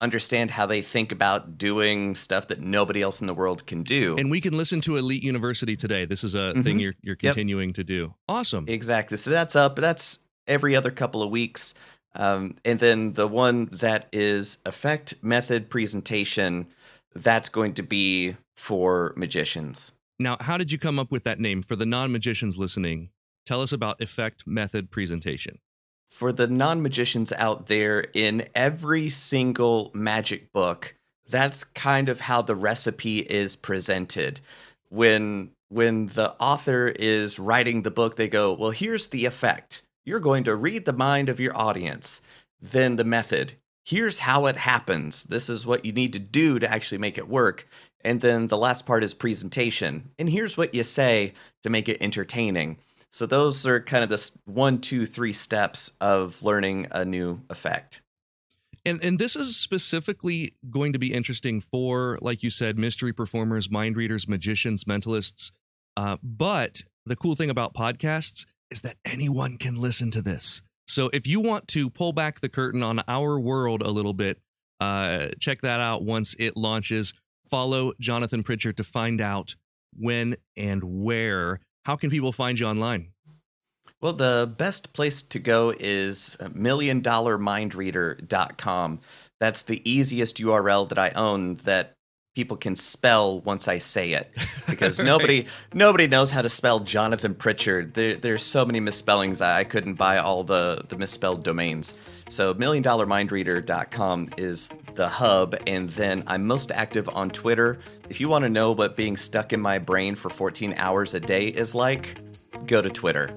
understand 0.00 0.50
how 0.50 0.66
they 0.66 0.82
think 0.82 1.10
about 1.12 1.56
doing 1.58 2.14
stuff 2.14 2.48
that 2.48 2.60
nobody 2.60 3.00
else 3.02 3.20
in 3.20 3.26
the 3.26 3.34
world 3.34 3.66
can 3.66 3.82
do. 3.82 4.14
And 4.18 4.30
we 4.30 4.40
can 4.40 4.56
listen 4.56 4.80
to 4.82 4.96
Elite 4.96 5.22
University 5.22 5.74
today. 5.76 6.04
This 6.04 6.22
is 6.22 6.34
a 6.34 6.52
thing 6.62 6.78
Mhm. 6.78 6.80
you're 6.82 6.94
you're 7.02 7.16
Yep. 7.20 7.34
continuing 7.34 7.72
to 7.74 7.84
do. 7.84 8.14
Awesome. 8.28 8.66
Exactly. 8.68 9.16
So 9.16 9.30
that's 9.30 9.56
up. 9.56 9.76
That's 9.76 10.20
every 10.46 10.76
other 10.76 10.90
couple 10.90 11.22
of 11.22 11.30
weeks. 11.30 11.74
Um, 12.14 12.56
and 12.64 12.78
then 12.78 13.12
the 13.14 13.26
one 13.28 13.66
that 13.72 14.08
is 14.12 14.58
effect 14.64 15.14
method 15.22 15.68
presentation, 15.70 16.66
that's 17.14 17.48
going 17.48 17.74
to 17.74 17.82
be 17.82 18.36
for 18.56 19.12
magicians. 19.16 19.92
Now, 20.18 20.36
how 20.40 20.56
did 20.56 20.72
you 20.72 20.78
come 20.78 20.98
up 20.98 21.10
with 21.12 21.24
that 21.24 21.40
name 21.40 21.62
for 21.62 21.76
the 21.76 21.84
non-magicians 21.84 22.56
listening? 22.56 23.10
Tell 23.44 23.60
us 23.60 23.70
about 23.72 24.00
effect 24.00 24.46
method 24.46 24.90
presentation. 24.90 25.58
For 26.08 26.32
the 26.32 26.46
non 26.46 26.82
magicians 26.82 27.32
out 27.32 27.66
there, 27.66 28.06
in 28.14 28.48
every 28.54 29.08
single 29.08 29.90
magic 29.94 30.52
book, 30.52 30.94
that's 31.28 31.64
kind 31.64 32.08
of 32.08 32.20
how 32.20 32.42
the 32.42 32.54
recipe 32.54 33.18
is 33.18 33.56
presented. 33.56 34.40
When 34.88 35.50
when 35.68 36.06
the 36.06 36.34
author 36.40 36.88
is 36.88 37.38
writing 37.38 37.82
the 37.82 37.90
book, 37.90 38.16
they 38.16 38.28
go, 38.28 38.52
Well, 38.52 38.70
here's 38.70 39.08
the 39.08 39.26
effect. 39.26 39.82
You're 40.04 40.20
going 40.20 40.44
to 40.44 40.54
read 40.54 40.84
the 40.84 40.92
mind 40.92 41.28
of 41.28 41.40
your 41.40 41.56
audience. 41.56 42.20
Then 42.60 42.96
the 42.96 43.04
method. 43.04 43.54
Here's 43.84 44.20
how 44.20 44.46
it 44.46 44.56
happens. 44.56 45.24
This 45.24 45.48
is 45.48 45.66
what 45.66 45.84
you 45.84 45.92
need 45.92 46.12
to 46.12 46.18
do 46.18 46.58
to 46.58 46.70
actually 46.70 46.98
make 46.98 47.18
it 47.18 47.28
work. 47.28 47.68
And 48.04 48.20
then 48.20 48.46
the 48.46 48.56
last 48.56 48.86
part 48.86 49.04
is 49.04 49.14
presentation. 49.14 50.10
And 50.18 50.30
here's 50.30 50.56
what 50.56 50.74
you 50.74 50.82
say 50.82 51.34
to 51.62 51.70
make 51.70 51.88
it 51.88 52.00
entertaining. 52.00 52.78
So 53.16 53.24
those 53.24 53.66
are 53.66 53.80
kind 53.80 54.04
of 54.04 54.10
the 54.10 54.38
one, 54.44 54.78
two, 54.78 55.06
three 55.06 55.32
steps 55.32 55.90
of 56.02 56.42
learning 56.42 56.88
a 56.90 57.02
new 57.02 57.40
effect. 57.48 58.02
And 58.84 59.02
and 59.02 59.18
this 59.18 59.34
is 59.34 59.56
specifically 59.56 60.52
going 60.68 60.92
to 60.92 60.98
be 60.98 61.14
interesting 61.14 61.62
for, 61.62 62.18
like 62.20 62.42
you 62.42 62.50
said, 62.50 62.78
mystery 62.78 63.14
performers, 63.14 63.70
mind 63.70 63.96
readers, 63.96 64.28
magicians, 64.28 64.84
mentalists. 64.84 65.50
Uh, 65.96 66.18
but 66.22 66.82
the 67.06 67.16
cool 67.16 67.34
thing 67.34 67.48
about 67.48 67.72
podcasts 67.72 68.44
is 68.70 68.82
that 68.82 68.96
anyone 69.02 69.56
can 69.56 69.76
listen 69.76 70.10
to 70.10 70.20
this. 70.20 70.60
So 70.86 71.08
if 71.14 71.26
you 71.26 71.40
want 71.40 71.68
to 71.68 71.88
pull 71.88 72.12
back 72.12 72.40
the 72.40 72.50
curtain 72.50 72.82
on 72.82 73.00
our 73.08 73.40
world 73.40 73.80
a 73.80 73.90
little 73.90 74.12
bit, 74.12 74.40
uh, 74.78 75.28
check 75.40 75.62
that 75.62 75.80
out 75.80 76.04
once 76.04 76.36
it 76.38 76.54
launches. 76.54 77.14
Follow 77.48 77.94
Jonathan 77.98 78.42
Pritchard 78.42 78.76
to 78.76 78.84
find 78.84 79.22
out 79.22 79.54
when 79.98 80.36
and 80.54 80.84
where. 80.84 81.60
How 81.86 81.94
can 81.94 82.10
people 82.10 82.32
find 82.32 82.58
you 82.58 82.66
online? 82.66 83.12
Well, 84.00 84.12
the 84.12 84.52
best 84.58 84.92
place 84.92 85.22
to 85.22 85.38
go 85.38 85.72
is 85.78 86.36
milliondollarmindreader.com. 86.40 89.00
That's 89.38 89.62
the 89.62 89.88
easiest 89.88 90.38
URL 90.38 90.88
that 90.88 90.98
I 90.98 91.10
own 91.10 91.54
that 91.62 91.92
people 92.34 92.56
can 92.56 92.74
spell 92.74 93.38
once 93.40 93.68
I 93.68 93.78
say 93.78 94.14
it 94.14 94.36
because 94.68 94.98
Right. 95.04 95.06
nobody 95.06 95.46
nobody 95.72 96.08
knows 96.08 96.32
how 96.32 96.42
to 96.42 96.48
spell 96.48 96.80
Jonathan 96.80 97.36
Pritchard. 97.36 97.94
There, 97.94 98.16
there's 98.16 98.42
so 98.42 98.66
many 98.66 98.80
misspellings 98.80 99.40
I 99.40 99.60
I 99.60 99.64
couldn't 99.64 99.94
buy 99.94 100.18
all 100.18 100.42
the 100.42 100.82
the 100.88 100.96
misspelled 100.96 101.44
domains. 101.44 101.94
So 102.28 102.54
milliondollarmindreader.com 102.54 104.30
is 104.36 104.68
the 104.94 105.08
hub 105.08 105.54
and 105.66 105.88
then 105.90 106.24
I'm 106.26 106.46
most 106.46 106.72
active 106.72 107.08
on 107.14 107.30
Twitter. 107.30 107.78
If 108.10 108.20
you 108.20 108.28
want 108.28 108.42
to 108.44 108.48
know 108.48 108.72
what 108.72 108.96
being 108.96 109.16
stuck 109.16 109.52
in 109.52 109.60
my 109.60 109.78
brain 109.78 110.14
for 110.14 110.28
14 110.28 110.74
hours 110.76 111.14
a 111.14 111.20
day 111.20 111.46
is 111.48 111.74
like, 111.74 112.18
go 112.66 112.82
to 112.82 112.90
Twitter. 112.90 113.30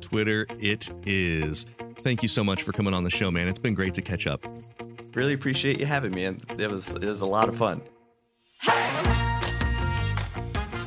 Twitter, 0.00 0.46
it 0.60 0.88
is. 1.06 1.64
Thank 1.98 2.22
you 2.22 2.28
so 2.28 2.42
much 2.42 2.62
for 2.62 2.72
coming 2.72 2.94
on 2.94 3.04
the 3.04 3.10
show, 3.10 3.30
man. 3.30 3.48
It's 3.48 3.58
been 3.58 3.74
great 3.74 3.94
to 3.94 4.02
catch 4.02 4.26
up. 4.26 4.44
Really 5.14 5.34
appreciate 5.34 5.78
you 5.78 5.86
having 5.86 6.14
me 6.14 6.24
and 6.24 6.42
it 6.58 6.70
was 6.70 6.94
it 6.94 7.04
was 7.04 7.20
a 7.20 7.26
lot 7.26 7.48
of 7.48 7.56
fun. 7.56 7.82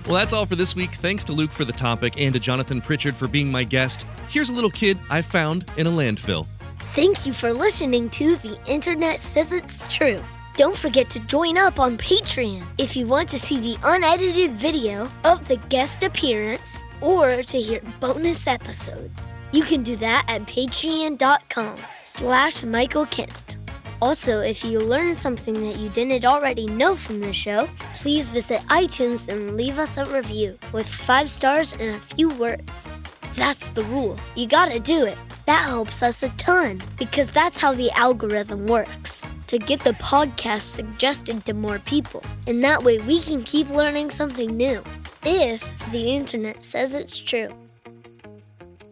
Well, 0.05 0.17
that's 0.17 0.33
all 0.33 0.47
for 0.47 0.55
this 0.55 0.75
week. 0.75 0.89
Thanks 0.95 1.23
to 1.25 1.33
Luke 1.33 1.51
for 1.51 1.65
the 1.65 1.73
topic 1.73 2.15
and 2.17 2.33
to 2.33 2.39
Jonathan 2.39 2.81
Pritchard 2.81 3.13
for 3.13 3.27
being 3.27 3.51
my 3.51 3.63
guest. 3.63 4.07
Here's 4.27 4.49
a 4.49 4.53
little 4.53 4.71
kid 4.71 4.97
I 5.11 5.21
found 5.21 5.69
in 5.77 5.85
a 5.85 5.91
landfill. 5.91 6.47
Thank 6.93 7.27
you 7.27 7.33
for 7.33 7.53
listening 7.53 8.09
to 8.11 8.35
The 8.37 8.59
Internet 8.65 9.21
Says 9.21 9.53
It's 9.53 9.87
True. 9.93 10.19
Don't 10.55 10.75
forget 10.75 11.07
to 11.11 11.19
join 11.27 11.55
up 11.55 11.79
on 11.79 11.97
Patreon 11.97 12.63
if 12.79 12.95
you 12.95 13.05
want 13.05 13.29
to 13.29 13.39
see 13.39 13.59
the 13.59 13.77
unedited 13.83 14.53
video 14.53 15.07
of 15.23 15.47
the 15.47 15.57
guest 15.69 16.01
appearance 16.03 16.83
or 16.99 17.43
to 17.43 17.61
hear 17.61 17.81
bonus 17.99 18.47
episodes. 18.47 19.35
You 19.51 19.63
can 19.63 19.83
do 19.83 19.95
that 19.97 20.25
at 20.27 20.47
patreon.com 20.47 21.77
slash 22.01 22.63
Michael 22.63 23.05
Kent. 23.05 23.57
Also, 24.01 24.39
if 24.39 24.65
you 24.65 24.79
learned 24.79 25.15
something 25.15 25.53
that 25.53 25.77
you 25.77 25.89
didn't 25.89 26.25
already 26.25 26.65
know 26.65 26.95
from 26.95 27.19
the 27.19 27.31
show, 27.31 27.69
please 27.97 28.29
visit 28.29 28.61
iTunes 28.69 29.27
and 29.27 29.55
leave 29.55 29.77
us 29.77 29.97
a 29.97 30.05
review 30.05 30.57
with 30.73 30.87
five 30.87 31.29
stars 31.29 31.71
and 31.73 31.95
a 31.95 31.99
few 32.15 32.29
words. 32.29 32.89
That's 33.35 33.69
the 33.69 33.83
rule. 33.83 34.17
You 34.35 34.47
gotta 34.47 34.79
do 34.79 35.05
it. 35.05 35.17
That 35.49 35.65
helps 35.65 36.03
us 36.03 36.21
a 36.21 36.29
ton 36.37 36.79
because 36.99 37.27
that's 37.29 37.57
how 37.57 37.73
the 37.73 37.89
algorithm 37.97 38.67
works 38.67 39.23
to 39.47 39.57
get 39.57 39.79
the 39.79 39.93
podcast 39.93 40.61
suggested 40.61 41.43
to 41.47 41.55
more 41.55 41.79
people. 41.79 42.21
And 42.45 42.63
that 42.63 42.83
way 42.83 42.99
we 42.99 43.19
can 43.19 43.43
keep 43.43 43.67
learning 43.71 44.11
something 44.11 44.55
new 44.55 44.83
if 45.25 45.67
the 45.91 46.11
internet 46.11 46.63
says 46.63 46.93
it's 46.93 47.17
true. 47.17 47.49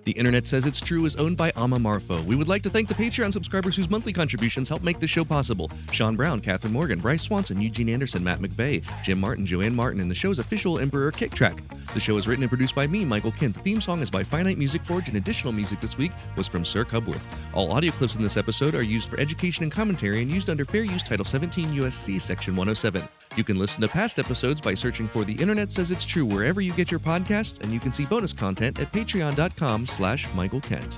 The 0.08 0.14
Internet 0.14 0.48
Says 0.48 0.66
It's 0.66 0.80
True 0.80 1.04
is 1.04 1.18
owned 1.18 1.36
by 1.36 1.52
Ama 1.58 1.80
Marfo. 1.80 2.24
We 2.24 2.38
would 2.38 2.48
like 2.48 2.62
to 2.62 2.70
thank 2.70 2.88
the 2.88 2.94
Patreon 2.94 3.34
subscribers 3.34 3.76
whose 3.76 3.90
monthly 3.90 4.14
contributions 4.14 4.70
help 4.70 4.82
make 4.82 5.02
this 5.02 5.10
show 5.10 5.26
possible. 5.26 5.70
Sean 5.92 6.16
Brown, 6.16 6.40
Catherine 6.40 6.72
Morgan, 6.72 6.98
Bryce 6.98 7.24
Swanson, 7.24 7.60
Eugene 7.60 7.90
Anderson, 7.90 8.24
Matt 8.24 8.40
McVeigh, 8.40 8.86
Jim 9.04 9.20
Martin, 9.20 9.46
Joanne 9.46 9.76
Martin, 9.76 10.00
and 10.00 10.10
the 10.10 10.16
show's 10.16 10.40
official 10.40 10.80
Emperor 10.80 11.12
Kick 11.12 11.34
Track. 11.34 11.62
The 11.94 12.00
show 12.00 12.16
is 12.16 12.26
written 12.26 12.44
and 12.44 12.50
produced 12.50 12.74
by 12.74 12.88
me, 12.88 13.04
Michael 13.04 13.34
Kent. 13.34 13.56
The 13.56 13.60
theme 13.60 13.82
song 13.82 14.02
is 14.02 14.10
by 14.10 14.24
Finite 14.24 14.58
Music 14.58 14.82
Forge, 14.86 15.10
and 15.10 15.18
additional 15.18 15.52
music 15.52 15.82
this 15.82 15.98
week 15.98 16.14
was 16.38 16.48
from 16.48 16.64
Sir 16.64 16.86
Cubworth. 16.86 17.26
All 17.54 17.74
audio 17.74 17.92
clips 17.92 18.16
in 18.16 18.24
this 18.24 18.38
episode 18.38 18.76
are 18.76 18.82
used 18.82 19.10
for 19.10 19.20
education 19.20 19.64
and 19.64 19.74
commentary 19.74 20.22
and 20.22 20.34
used 20.34 20.50
under 20.50 20.64
Fair 20.64 20.84
Use 20.84 21.04
Title 21.04 21.26
17 21.26 21.66
USC 21.72 22.22
Section 22.22 22.56
107. 22.56 23.06
You 23.36 23.44
can 23.44 23.60
listen 23.60 23.82
to 23.82 23.88
past 23.88 24.20
episodes 24.20 24.62
by 24.62 24.74
searching 24.74 25.08
for 25.08 25.24
The 25.24 25.34
Internet 25.34 25.72
Says 25.72 25.92
It's 25.92 26.06
True 26.06 26.26
wherever 26.26 26.62
you 26.62 26.74
get 26.74 26.90
your 26.90 27.00
podcasts, 27.00 27.62
and 27.62 27.72
you 27.72 27.80
can 27.80 27.92
see 27.92 28.06
bonus 28.06 28.34
content 28.34 28.80
at 28.80 28.92
patreon.com 28.92 29.86
slash 29.86 30.32
Michael 30.34 30.62
Kent. 30.62 30.98